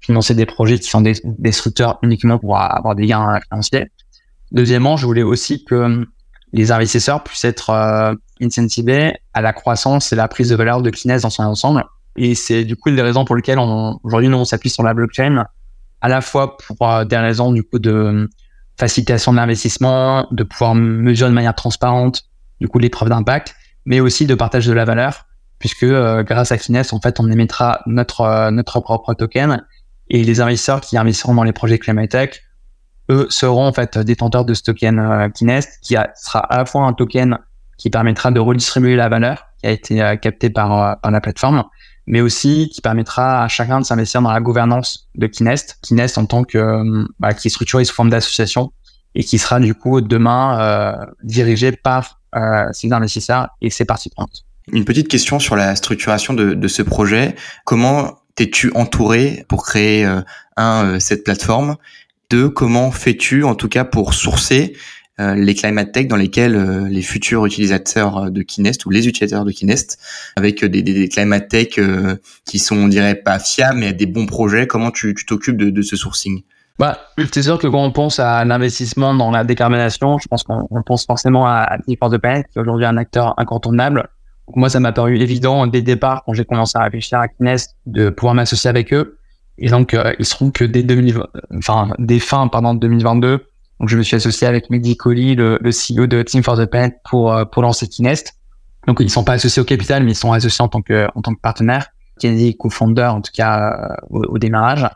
financer 0.00 0.34
des 0.34 0.46
projets 0.46 0.78
qui 0.78 0.88
sont 0.88 1.02
des 1.02 1.12
destructeurs 1.22 1.98
uniquement 2.02 2.38
pour 2.38 2.58
avoir 2.58 2.94
des 2.94 3.04
gains 3.04 3.40
financiers. 3.50 3.90
Deuxièmement, 4.52 4.96
je 4.96 5.04
voulais 5.04 5.22
aussi 5.22 5.66
que 5.66 6.06
les 6.54 6.72
investisseurs 6.72 7.22
puissent 7.22 7.44
être 7.44 8.16
incentivés 8.40 9.18
à 9.34 9.42
la 9.42 9.52
croissance 9.52 10.14
et 10.14 10.16
la 10.16 10.28
prise 10.28 10.48
de 10.48 10.56
valeur 10.56 10.80
de 10.80 10.88
Kines 10.88 11.18
dans 11.18 11.28
son 11.28 11.42
ensemble. 11.42 11.84
Et 12.16 12.34
c'est 12.34 12.64
du 12.64 12.76
coup 12.76 12.88
une 12.88 12.96
des 12.96 13.02
raisons 13.02 13.24
pour 13.24 13.36
lesquelles 13.36 13.58
aujourd'hui 14.02 14.28
nous 14.28 14.38
on 14.38 14.44
s'appuie 14.44 14.70
sur 14.70 14.82
la 14.82 14.94
blockchain, 14.94 15.46
à 16.00 16.08
la 16.08 16.20
fois 16.20 16.56
pour 16.56 16.88
euh, 16.88 17.04
des 17.04 17.16
raisons 17.16 17.52
du 17.52 17.62
coup 17.62 17.78
de 17.78 18.28
facilitation 18.78 19.32
de 19.32 19.36
l'investissement, 19.36 20.26
de 20.30 20.42
pouvoir 20.42 20.74
mesurer 20.74 21.30
de 21.30 21.34
manière 21.34 21.54
transparente 21.54 22.24
du 22.60 22.68
coup 22.68 22.78
les 22.78 22.88
preuves 22.88 23.08
d'impact, 23.08 23.54
mais 23.84 24.00
aussi 24.00 24.26
de 24.26 24.34
partage 24.34 24.66
de 24.66 24.72
la 24.72 24.84
valeur, 24.84 25.26
puisque 25.58 25.84
euh, 25.84 26.22
grâce 26.22 26.52
à 26.52 26.58
Finesse 26.58 26.92
en 26.92 27.00
fait 27.00 27.20
on 27.20 27.30
émettra 27.30 27.80
notre 27.86 28.22
euh, 28.22 28.50
notre 28.50 28.80
propre 28.80 29.14
token 29.14 29.64
et 30.08 30.24
les 30.24 30.40
investisseurs 30.40 30.80
qui 30.80 30.96
investiront 30.98 31.34
dans 31.34 31.44
les 31.44 31.52
projets 31.52 31.78
Climatech, 31.78 32.42
eux 33.10 33.26
seront 33.30 33.66
en 33.66 33.72
fait 33.72 33.98
détenteurs 33.98 34.44
de 34.44 34.54
ce 34.54 34.62
token 34.62 34.98
euh, 34.98 35.28
qui 35.28 35.96
sera 36.16 36.40
à 36.40 36.58
la 36.58 36.64
fois 36.64 36.82
un 36.82 36.92
token 36.92 37.38
qui 37.78 37.90
permettra 37.90 38.30
de 38.30 38.40
redistribuer 38.40 38.96
la 38.96 39.08
valeur 39.08 39.46
qui 39.58 39.66
a 39.66 39.70
été 39.70 40.18
captée 40.20 40.50
par, 40.50 41.00
par 41.00 41.10
la 41.10 41.20
plateforme, 41.20 41.64
mais 42.10 42.20
aussi 42.20 42.68
qui 42.74 42.80
permettra 42.80 43.44
à 43.44 43.48
chacun 43.48 43.78
de 43.78 43.84
s'investir 43.84 44.20
dans 44.20 44.32
la 44.32 44.40
gouvernance 44.40 45.08
de 45.14 45.28
Kinest. 45.28 45.78
Kinest 45.80 46.18
en 46.18 46.26
tant 46.26 46.42
que 46.42 46.58
euh, 46.58 47.06
bah, 47.20 47.34
qui 47.34 47.46
est 47.46 47.50
structuré 47.50 47.84
sous 47.84 47.94
forme 47.94 48.10
d'association 48.10 48.72
et 49.14 49.22
qui 49.22 49.38
sera 49.38 49.60
du 49.60 49.74
coup 49.74 50.00
demain 50.00 50.60
euh, 50.60 51.06
dirigé 51.22 51.70
par 51.70 52.20
euh, 52.34 52.66
ses 52.72 52.92
investisseurs 52.92 53.48
et 53.62 53.70
ses 53.70 53.84
parties 53.84 54.10
prenantes. 54.10 54.44
Une 54.72 54.84
petite 54.84 55.06
question 55.06 55.38
sur 55.38 55.54
la 55.54 55.76
structuration 55.76 56.34
de, 56.34 56.54
de 56.54 56.68
ce 56.68 56.82
projet. 56.82 57.36
Comment 57.64 58.18
t'es-tu 58.34 58.72
entouré 58.74 59.44
pour 59.48 59.64
créer 59.64 60.04
euh, 60.04 60.20
un 60.56 60.98
cette 60.98 61.22
plateforme? 61.22 61.76
Deux, 62.28 62.48
comment 62.48 62.90
fais-tu 62.90 63.44
en 63.44 63.54
tout 63.54 63.68
cas 63.68 63.84
pour 63.84 64.14
sourcer 64.14 64.74
euh, 64.74 64.78
les 65.34 65.54
climate 65.54 65.92
tech 65.92 66.06
dans 66.08 66.16
lesquels 66.16 66.54
euh, 66.54 66.88
les 66.88 67.02
futurs 67.02 67.44
utilisateurs 67.46 68.16
euh, 68.16 68.30
de 68.30 68.42
Kinest 68.42 68.86
ou 68.86 68.90
les 68.90 69.08
utilisateurs 69.08 69.44
de 69.44 69.52
Kinest 69.52 69.98
avec 70.36 70.64
des, 70.64 70.82
des, 70.82 71.08
climate 71.08 71.48
tech 71.48 71.78
qui 72.44 72.58
sont 72.58 72.76
on 72.76 72.88
dirait 72.88 73.14
pas 73.14 73.38
fiables 73.38 73.78
mais 73.78 73.92
des 73.92 74.06
bons 74.06 74.26
projets 74.26 74.66
comment 74.66 74.90
tu 74.90 75.14
t'occupes 75.26 75.56
de, 75.56 75.70
de, 75.70 75.82
ce 75.82 75.96
sourcing? 75.96 76.42
Bah, 76.78 76.98
c'est 77.32 77.42
sûr 77.42 77.58
que 77.58 77.66
quand 77.66 77.84
on 77.84 77.92
pense 77.92 78.18
à 78.18 78.44
l'investissement 78.46 79.12
dans 79.12 79.30
la 79.30 79.44
décarbonation, 79.44 80.16
je 80.18 80.26
pense 80.28 80.44
qu'on 80.44 80.66
pense 80.86 81.04
forcément 81.04 81.46
à, 81.46 81.76
Force 81.98 82.12
de 82.12 82.16
Planète, 82.16 82.46
qui 82.50 82.58
est 82.58 82.62
aujourd'hui 82.62 82.86
un 82.86 82.96
acteur 82.96 83.34
incontournable. 83.36 84.08
Moi, 84.56 84.70
ça 84.70 84.80
m'a 84.80 84.90
paru 84.90 85.18
évident 85.18 85.66
dès 85.66 85.78
le 85.78 85.84
départ, 85.84 86.22
quand 86.24 86.32
j'ai 86.32 86.46
commencé 86.46 86.78
à 86.78 86.84
réfléchir 86.84 87.18
à 87.18 87.28
Kines, 87.28 87.58
de 87.84 88.08
pouvoir 88.08 88.34
m'associer 88.34 88.70
avec 88.70 88.94
eux. 88.94 89.18
Et 89.58 89.68
donc, 89.68 89.92
euh, 89.92 90.14
ils 90.18 90.24
seront 90.24 90.50
que 90.50 90.64
dès 90.64 90.82
2020, 90.82 91.26
enfin, 91.58 91.90
dès 91.98 92.18
fin, 92.18 92.48
pardon, 92.48 92.74
2022. 92.74 93.44
Donc, 93.80 93.88
je 93.88 93.96
me 93.96 94.02
suis 94.02 94.14
associé 94.14 94.46
avec 94.46 94.68
Mehdi 94.68 94.96
Colli, 94.96 95.34
le, 95.34 95.58
le 95.60 95.70
CEO 95.70 96.06
de 96.06 96.22
Team 96.22 96.42
for 96.42 96.56
the 96.56 96.66
Planet, 96.66 96.96
pour, 97.08 97.34
euh, 97.34 97.46
pour 97.46 97.62
lancer 97.62 97.88
Kinest. 97.88 98.34
Donc, 98.86 98.98
ils 99.00 99.10
sont 99.10 99.24
pas 99.24 99.32
associés 99.32 99.62
au 99.62 99.64
capital, 99.64 100.04
mais 100.04 100.12
ils 100.12 100.16
sont 100.16 100.32
associés 100.32 100.62
en 100.62 100.68
tant 100.68 100.82
que, 100.82 101.08
en 101.14 101.22
tant 101.22 101.34
que 101.34 101.40
partenaire. 101.40 101.86
Kennedy, 102.20 102.56
co-founder, 102.58 103.06
en 103.06 103.22
tout 103.22 103.32
cas, 103.34 103.96
euh, 104.12 104.20
au, 104.28 104.38
démarrage. 104.38 104.86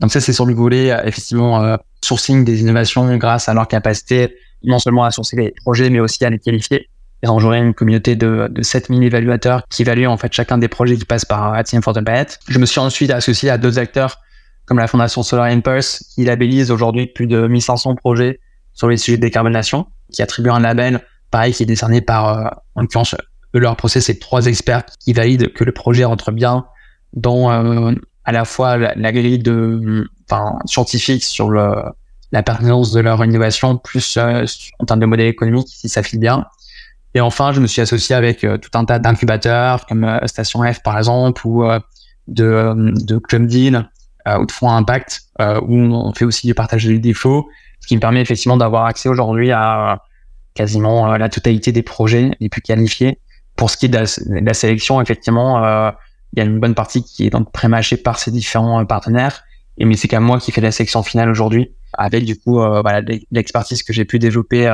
Donc, 0.00 0.10
ça, 0.10 0.20
c'est 0.20 0.32
sur 0.32 0.46
le 0.46 0.54
volet, 0.54 0.88
effectivement, 1.04 1.76
sourcing 2.02 2.44
des 2.44 2.62
innovations 2.62 3.14
grâce 3.16 3.48
à 3.48 3.54
leur 3.54 3.68
capacité, 3.68 4.34
non 4.64 4.78
seulement 4.78 5.04
à 5.04 5.10
sourcer 5.10 5.36
les 5.36 5.54
projets, 5.62 5.90
mais 5.90 6.00
aussi 6.00 6.24
à 6.24 6.30
les 6.30 6.38
qualifier. 6.38 6.88
Et 7.22 7.26
j'aurai 7.26 7.58
une 7.58 7.74
communauté 7.74 8.16
de, 8.16 8.48
de 8.50 8.62
7000 8.62 9.04
évaluateurs 9.04 9.62
qui 9.70 9.82
évaluent 9.82 10.08
en 10.08 10.16
fait 10.16 10.32
chacun 10.32 10.58
des 10.58 10.68
projets 10.68 10.96
qui 10.96 11.04
passent 11.04 11.24
par 11.24 11.62
Team 11.62 11.80
for 11.80 11.94
the 11.94 12.02
Planet. 12.02 12.38
Je 12.48 12.58
me 12.58 12.66
suis 12.66 12.80
ensuite 12.80 13.10
associé 13.10 13.50
à 13.50 13.56
d'autres 13.56 13.78
acteurs 13.78 14.18
comme 14.66 14.78
la 14.78 14.86
fondation 14.86 15.22
Solar 15.22 15.46
Impulse 15.46 16.04
qui 16.14 16.24
labellise 16.24 16.70
aujourd'hui 16.70 17.06
plus 17.06 17.26
de 17.26 17.46
1500 17.46 17.96
projets 17.96 18.40
sur 18.72 18.88
les 18.88 18.96
sujets 18.96 19.16
de 19.16 19.22
décarbonation, 19.22 19.86
qui 20.12 20.22
attribue 20.22 20.50
un 20.50 20.60
label 20.60 21.00
pareil 21.30 21.52
qui 21.52 21.62
est 21.62 21.66
décerné 21.66 22.00
par, 22.00 22.38
euh, 22.38 22.48
en 22.74 22.82
l'occurrence, 22.82 23.14
leur 23.52 23.76
procès, 23.76 24.00
c'est 24.00 24.18
trois 24.18 24.46
experts 24.46 24.84
qui 25.00 25.12
valident 25.12 25.52
que 25.52 25.64
le 25.64 25.72
projet 25.72 26.04
rentre 26.04 26.32
bien 26.32 26.66
dans 27.12 27.50
euh, 27.50 27.92
à 28.24 28.32
la 28.32 28.44
fois 28.44 28.76
la, 28.76 29.12
grille 29.12 29.38
de, 29.38 30.08
enfin, 30.28 30.58
scientifique 30.64 31.22
sur 31.22 31.50
le, 31.50 31.72
la 32.32 32.42
pertinence 32.42 32.90
de 32.92 33.00
leur 33.00 33.24
innovation, 33.24 33.76
plus 33.76 34.16
euh, 34.16 34.44
en 34.80 34.86
termes 34.86 35.00
de 35.00 35.06
modèle 35.06 35.28
économique, 35.28 35.68
si 35.70 35.88
ça 35.88 36.02
file 36.02 36.18
bien. 36.18 36.46
Et 37.14 37.20
enfin, 37.20 37.52
je 37.52 37.60
me 37.60 37.68
suis 37.68 37.80
associé 37.80 38.16
avec 38.16 38.40
tout 38.40 38.70
un 38.74 38.84
tas 38.84 38.98
d'incubateurs 38.98 39.86
comme 39.86 40.18
Station 40.26 40.64
F 40.64 40.82
par 40.82 40.98
exemple, 40.98 41.46
ou 41.46 41.64
de, 42.26 42.74
de 43.04 43.18
Club 43.18 43.46
Deal, 43.46 43.76
euh, 43.76 43.82
ou 44.26 44.46
de 44.46 44.52
fonds 44.52 44.70
impact, 44.70 45.22
euh, 45.40 45.60
où 45.60 45.74
on 45.74 46.12
fait 46.14 46.24
aussi 46.24 46.46
du 46.46 46.54
partage 46.54 46.84
de 46.84 46.96
défauts, 46.96 47.48
ce 47.80 47.86
qui 47.86 47.96
me 47.96 48.00
permet 48.00 48.20
effectivement 48.20 48.56
d'avoir 48.56 48.86
accès 48.86 49.08
aujourd'hui 49.08 49.50
à 49.52 50.02
quasiment 50.54 51.12
euh, 51.12 51.18
la 51.18 51.28
totalité 51.28 51.72
des 51.72 51.82
projets 51.82 52.30
les 52.40 52.48
plus 52.48 52.62
qualifiés. 52.62 53.18
Pour 53.56 53.70
ce 53.70 53.76
qui 53.76 53.86
est 53.86 53.88
de 53.88 53.98
la, 54.44 54.54
sélection, 54.54 55.00
effectivement, 55.00 55.58
il 56.32 56.38
y 56.38 56.42
a 56.42 56.44
une 56.44 56.58
bonne 56.58 56.74
partie 56.74 57.04
qui 57.04 57.24
est 57.24 57.30
donc 57.30 57.52
pré-mâchée 57.52 57.96
par 57.96 58.18
ces 58.18 58.32
différents 58.32 58.84
partenaires. 58.84 59.44
Et 59.78 59.84
mais 59.84 59.94
c'est 59.94 60.08
quand 60.08 60.16
même 60.16 60.26
moi 60.26 60.40
qui 60.40 60.50
fais 60.50 60.60
la 60.60 60.72
sélection 60.72 61.04
finale 61.04 61.30
aujourd'hui, 61.30 61.72
avec 61.92 62.24
du 62.24 62.36
coup 62.36 62.54
voilà, 62.54 63.00
l'expertise 63.30 63.84
que 63.84 63.92
j'ai 63.92 64.04
pu 64.04 64.18
développer 64.18 64.68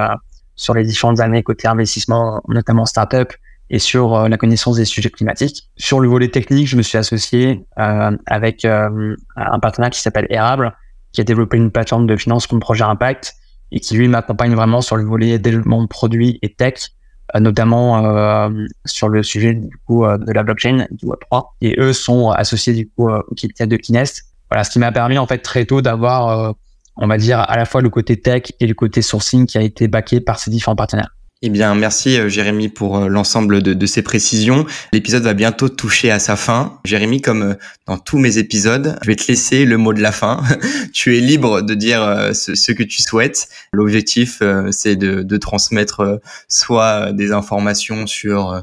sur 0.56 0.72
les 0.72 0.84
différentes 0.84 1.20
années 1.20 1.42
côté 1.42 1.68
investissement, 1.68 2.40
notamment 2.48 2.86
startup, 2.86 3.34
et 3.70 3.78
sur 3.78 4.14
euh, 4.14 4.28
la 4.28 4.36
connaissance 4.36 4.76
des 4.76 4.84
sujets 4.84 5.10
climatiques. 5.10 5.68
Sur 5.76 6.00
le 6.00 6.08
volet 6.08 6.28
technique, 6.28 6.66
je 6.66 6.76
me 6.76 6.82
suis 6.82 6.98
associé 6.98 7.64
euh, 7.78 8.16
avec 8.26 8.64
euh, 8.64 9.16
un 9.36 9.58
partenaire 9.60 9.90
qui 9.90 10.00
s'appelle 10.00 10.26
Érable, 10.28 10.76
qui 11.12 11.20
a 11.20 11.24
développé 11.24 11.56
une 11.56 11.70
plateforme 11.70 12.06
de 12.06 12.16
finance 12.16 12.46
comme 12.46 12.60
projet 12.60 12.84
impact 12.84 13.34
et 13.72 13.78
qui 13.80 13.94
lui 13.94 14.08
m'accompagne 14.08 14.54
vraiment 14.54 14.80
sur 14.80 14.96
le 14.96 15.04
volet 15.04 15.38
développement 15.38 15.82
de 15.82 15.86
produits 15.86 16.40
et 16.42 16.52
tech, 16.52 16.90
notamment 17.38 18.50
sur 18.84 19.08
le 19.08 19.22
sujet 19.22 19.54
du 19.54 19.76
coup 19.86 20.04
de 20.04 20.32
la 20.32 20.42
blockchain 20.42 20.86
du 20.90 21.06
Web3. 21.06 21.50
Et 21.60 21.76
eux 21.78 21.92
sont 21.92 22.30
associés 22.30 22.74
du 22.74 22.88
coup 22.88 23.08
au 23.08 23.34
kit 23.36 23.48
de 23.48 23.76
Kinest. 23.76 24.24
Voilà, 24.50 24.64
ce 24.64 24.70
qui 24.70 24.80
m'a 24.80 24.90
permis 24.90 25.18
en 25.18 25.26
fait 25.28 25.38
très 25.38 25.66
tôt 25.66 25.82
d'avoir, 25.82 26.54
on 26.96 27.06
va 27.06 27.16
dire, 27.16 27.38
à 27.38 27.56
la 27.56 27.64
fois 27.64 27.80
le 27.80 27.90
côté 27.90 28.20
tech 28.20 28.42
et 28.58 28.66
le 28.66 28.74
côté 28.74 29.02
sourcing 29.02 29.46
qui 29.46 29.56
a 29.56 29.62
été 29.62 29.86
backé 29.86 30.20
par 30.20 30.40
ces 30.40 30.50
différents 30.50 30.76
partenaires. 30.76 31.10
Eh 31.42 31.48
bien, 31.48 31.74
merci 31.74 32.18
euh, 32.18 32.28
Jérémy 32.28 32.68
pour 32.68 32.98
euh, 32.98 33.08
l'ensemble 33.08 33.62
de, 33.62 33.86
ces 33.86 34.02
précisions. 34.02 34.66
L'épisode 34.92 35.22
va 35.22 35.32
bientôt 35.32 35.70
toucher 35.70 36.10
à 36.10 36.18
sa 36.18 36.36
fin. 36.36 36.78
Jérémy, 36.84 37.22
comme 37.22 37.42
euh, 37.42 37.54
dans 37.86 37.96
tous 37.96 38.18
mes 38.18 38.36
épisodes, 38.36 38.98
je 39.00 39.06
vais 39.06 39.16
te 39.16 39.26
laisser 39.26 39.64
le 39.64 39.78
mot 39.78 39.94
de 39.94 40.02
la 40.02 40.12
fin. 40.12 40.42
tu 40.92 41.16
es 41.16 41.20
libre 41.20 41.62
de 41.62 41.72
dire 41.72 42.30
ce, 42.34 42.72
que 42.72 42.82
tu 42.82 43.00
souhaites. 43.00 43.48
L'objectif, 43.72 44.42
c'est 44.70 44.96
de, 44.96 45.22
de, 45.22 45.36
transmettre 45.38 46.20
soit 46.48 47.12
des 47.12 47.32
informations 47.32 48.06
sur 48.06 48.62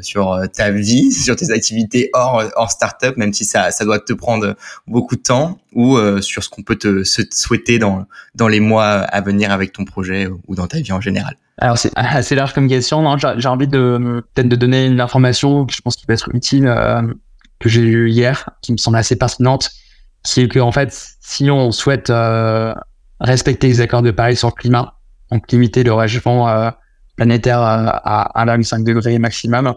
sur 0.00 0.40
ta 0.54 0.70
vie, 0.70 1.10
sur 1.24 1.34
tes 1.34 1.50
activités 1.50 2.10
hors 2.12 2.44
hors 2.54 2.70
startup, 2.70 3.16
même 3.16 3.32
si 3.32 3.44
ça 3.44 3.72
ça 3.72 3.84
doit 3.84 3.98
te 3.98 4.12
prendre 4.12 4.54
beaucoup 4.86 5.16
de 5.16 5.22
temps, 5.22 5.58
ou 5.72 5.98
sur 6.20 6.44
ce 6.44 6.48
qu'on 6.48 6.62
peut 6.62 6.76
te 6.76 7.02
souhaiter 7.04 7.78
dans 7.78 8.06
dans 8.36 8.48
les 8.48 8.60
mois 8.60 8.90
à 8.90 9.20
venir 9.20 9.50
avec 9.50 9.72
ton 9.72 9.84
projet 9.84 10.28
ou 10.46 10.54
dans 10.54 10.68
ta 10.68 10.78
vie 10.78 10.92
en 10.92 11.00
général. 11.00 11.36
Alors 11.62 11.78
c'est 11.78 11.92
assez 11.96 12.34
large 12.34 12.52
comme 12.52 12.68
question. 12.68 13.16
J'ai 13.16 13.48
envie 13.48 13.68
de 13.68 14.22
peut-être 14.34 14.48
de 14.48 14.56
donner 14.56 14.86
une 14.86 15.00
information 15.00 15.64
que 15.64 15.72
je 15.72 15.80
pense 15.80 15.96
qui 15.96 16.06
peut 16.06 16.12
être 16.12 16.28
utile 16.34 16.66
euh, 16.66 17.02
que 17.60 17.68
j'ai 17.68 17.82
eu 17.82 18.10
hier, 18.10 18.50
qui 18.62 18.72
me 18.72 18.76
semble 18.76 18.96
assez 18.96 19.14
pertinente, 19.14 19.70
qui 20.24 20.40
est 20.40 20.48
que 20.48 20.58
en 20.58 20.72
fait, 20.72 20.92
si 21.20 21.50
on 21.50 21.70
souhaite 21.70 22.10
euh, 22.10 22.74
respecter 23.20 23.68
les 23.68 23.80
accords 23.80 24.02
de 24.02 24.10
Paris 24.10 24.36
sur 24.36 24.48
le 24.48 24.54
climat, 24.54 24.98
donc 25.30 25.50
limiter 25.52 25.84
le 25.84 25.94
réchauffement 25.94 26.48
euh, 26.48 26.70
planétaire 27.14 27.60
à 27.60 28.44
1,5 28.44 28.82
degré 28.82 29.16
maximum, 29.20 29.74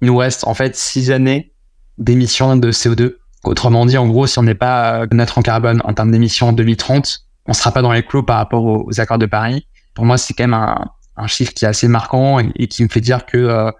il 0.00 0.06
nous 0.06 0.16
reste 0.16 0.46
en 0.46 0.54
fait 0.54 0.74
six 0.76 1.10
années 1.10 1.52
d'émissions 1.98 2.56
de 2.56 2.72
CO2. 2.72 3.16
Autrement 3.44 3.84
dit, 3.84 3.98
en 3.98 4.08
gros, 4.08 4.26
si 4.26 4.38
on 4.38 4.44
n'est 4.44 4.54
pas 4.54 5.04
neutre 5.12 5.36
en 5.36 5.42
carbone 5.42 5.82
en 5.84 5.92
termes 5.92 6.10
d'émissions 6.10 6.48
en 6.48 6.52
2030, 6.54 7.26
on 7.46 7.52
sera 7.52 7.70
pas 7.70 7.82
dans 7.82 7.92
les 7.92 8.02
clous 8.02 8.22
par 8.22 8.38
rapport 8.38 8.64
aux 8.64 9.00
accords 9.00 9.18
de 9.18 9.26
Paris. 9.26 9.66
Pour 9.94 10.06
moi, 10.06 10.16
c'est 10.16 10.32
quand 10.32 10.44
même 10.44 10.54
un, 10.54 10.86
un 11.16 11.26
chiffre 11.26 11.52
qui 11.52 11.64
est 11.64 11.68
assez 11.68 11.88
marquant 11.88 12.38
et, 12.38 12.66
qui 12.68 12.82
me 12.82 12.88
fait 12.88 13.00
dire 13.00 13.26
que 13.26 13.38
euh, 13.38 13.70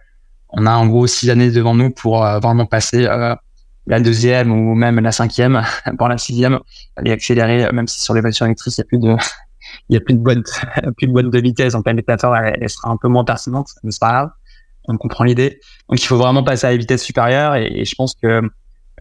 on 0.51 0.67
a 0.67 0.73
en 0.73 0.87
gros 0.87 1.07
six 1.07 1.31
années 1.31 1.51
devant 1.51 1.75
nous 1.75 1.91
pour 1.91 2.25
euh, 2.25 2.39
vraiment 2.41 2.67
passer 2.67 3.07
euh, 3.07 3.35
la 3.87 4.01
deuxième 4.01 4.53
ou 4.53 4.75
même 4.75 5.01
la 5.01 5.13
cinquième 5.13 5.63
pour 5.99 6.09
la 6.09 6.19
sixième 6.19 6.59
et 7.05 7.13
accélérer 7.13 7.71
même 7.73 7.89
si 7.89 8.01
sur 8.01 8.15
les 8.15 8.21
voitures 8.21 8.47
électriques 8.47 8.75
il 8.77 8.81
y 8.81 8.83
a 8.83 8.85
plus 8.85 8.99
de 8.99 9.17
il 9.89 9.95
y 9.95 9.97
a 9.97 10.01
plus 10.01 10.15
de 10.15 10.21
boîte 10.21 10.65
plus 10.97 11.07
de 11.07 11.13
boîte 11.13 11.31
de 11.31 11.41
vitesse 11.41 11.75
en 11.75 11.83
plein 11.83 11.95
dictateur 11.95 12.37
elle, 12.37 12.69
sera 12.69 12.91
un 12.91 12.97
peu 12.97 13.09
moins 13.09 13.25
pertinente 13.25 13.69
mais 13.83 13.91
c'est 13.91 14.01
pas 14.01 14.13
grave. 14.13 14.31
On 14.89 14.97
comprend 14.97 15.23
l'idée. 15.23 15.61
Donc 15.89 16.03
il 16.03 16.07
faut 16.07 16.17
vraiment 16.17 16.43
passer 16.43 16.67
à 16.67 16.71
la 16.73 16.77
vitesse 16.77 17.05
supérieure 17.05 17.55
et, 17.55 17.85
je 17.85 17.95
pense 17.95 18.17
que 18.21 18.43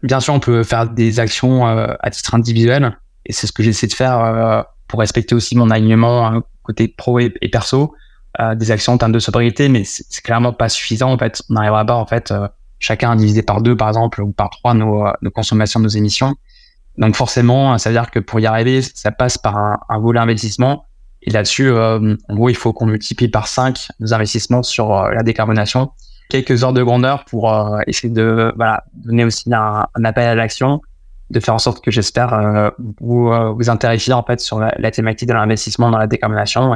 bien 0.04 0.20
sûr 0.20 0.32
on 0.32 0.38
peut 0.38 0.62
faire 0.62 0.88
des 0.88 1.18
actions 1.18 1.66
à 1.66 2.10
titre 2.10 2.36
individuel 2.36 2.96
et 3.26 3.32
c'est 3.32 3.48
ce 3.48 3.52
que 3.52 3.64
j'essaie 3.64 3.88
de 3.88 3.92
faire 3.92 4.64
pour 4.86 5.00
respecter 5.00 5.34
aussi 5.34 5.56
mon 5.56 5.70
alignement 5.70 6.24
hein, 6.24 6.44
côté 6.62 6.86
pro 6.86 7.18
et 7.18 7.30
perso 7.50 7.96
des 8.54 8.70
actions 8.70 8.94
en 8.94 8.98
termes 8.98 9.12
de 9.12 9.18
sobriété, 9.18 9.68
mais 9.68 9.84
c'est 9.84 10.22
clairement 10.22 10.52
pas 10.52 10.68
suffisant. 10.68 11.12
En 11.12 11.18
fait, 11.18 11.42
on 11.50 11.54
n'arrivera 11.54 11.84
pas 11.84 11.94
en 11.94 12.06
fait 12.06 12.30
euh, 12.30 12.48
chacun 12.78 13.10
à 13.10 13.16
diviser 13.16 13.42
par 13.42 13.60
deux, 13.60 13.76
par 13.76 13.88
exemple, 13.88 14.22
ou 14.22 14.32
par 14.32 14.50
trois 14.50 14.74
nos, 14.74 15.06
euh, 15.06 15.12
nos 15.22 15.30
consommations, 15.30 15.80
nos 15.80 15.88
émissions. 15.88 16.34
Donc 16.98 17.14
forcément, 17.14 17.76
ça 17.78 17.90
veut 17.90 17.94
dire 17.94 18.10
que 18.10 18.18
pour 18.18 18.40
y 18.40 18.46
arriver, 18.46 18.82
ça 18.82 19.10
passe 19.10 19.38
par 19.38 19.56
un, 19.56 19.78
un 19.88 19.98
volet 19.98 20.20
investissement. 20.20 20.86
Et 21.22 21.30
là-dessus, 21.30 21.68
euh, 21.68 22.16
en 22.28 22.34
gros, 22.34 22.48
il 22.48 22.56
faut 22.56 22.72
qu'on 22.72 22.86
multiplie 22.86 23.28
par 23.28 23.46
cinq 23.46 23.88
nos 24.00 24.12
investissements 24.12 24.62
sur 24.62 24.92
la 24.92 25.22
décarbonation. 25.22 25.90
Quelques 26.28 26.64
heures 26.64 26.72
de 26.72 26.82
grandeur 26.82 27.24
pour 27.26 27.54
essayer 27.86 28.12
de 28.12 28.52
voilà, 28.56 28.84
donner 28.94 29.24
aussi 29.24 29.52
un, 29.52 29.86
un 29.94 30.04
appel 30.04 30.26
à 30.26 30.34
l'action, 30.34 30.80
de 31.30 31.40
faire 31.40 31.54
en 31.54 31.58
sorte 31.58 31.84
que 31.84 31.90
j'espère 31.90 32.72
vous, 33.00 33.30
vous 33.54 33.70
intéresser 33.70 34.12
en 34.12 34.22
fait 34.22 34.40
sur 34.40 34.58
la, 34.58 34.90
thématique 34.90 35.28
de 35.28 35.34
l'investissement 35.34 35.90
dans 35.90 35.98
la 35.98 36.06
décarbonation 36.06 36.74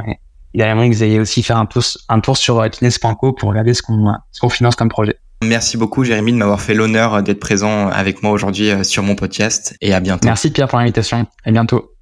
il 0.53 0.61
que 0.61 0.95
vous 0.95 1.03
ayez 1.03 1.19
aussi 1.19 1.43
fait 1.43 1.53
un 1.53 1.65
tour, 1.65 1.83
un 2.09 2.19
tour 2.19 2.37
sur 2.37 2.69
Kines.co 2.69 3.33
pour 3.33 3.49
regarder 3.49 3.73
ce 3.73 3.81
qu'on 3.81 4.13
ce 4.31 4.39
qu'on 4.39 4.49
finance 4.49 4.75
comme 4.75 4.89
projet. 4.89 5.17
Merci 5.43 5.77
beaucoup 5.77 6.03
Jérémy 6.03 6.31
de 6.31 6.37
m'avoir 6.37 6.61
fait 6.61 6.73
l'honneur 6.73 7.21
d'être 7.21 7.39
présent 7.39 7.89
avec 7.89 8.23
moi 8.23 8.31
aujourd'hui 8.31 8.71
euh, 8.71 8.83
sur 8.83 9.03
mon 9.03 9.15
podcast 9.15 9.75
et 9.81 9.93
à 9.93 9.99
bientôt. 9.99 10.25
Merci 10.27 10.51
Pierre 10.51 10.67
pour 10.67 10.79
l'invitation. 10.79 11.27
À 11.45 11.51
bientôt. 11.51 11.96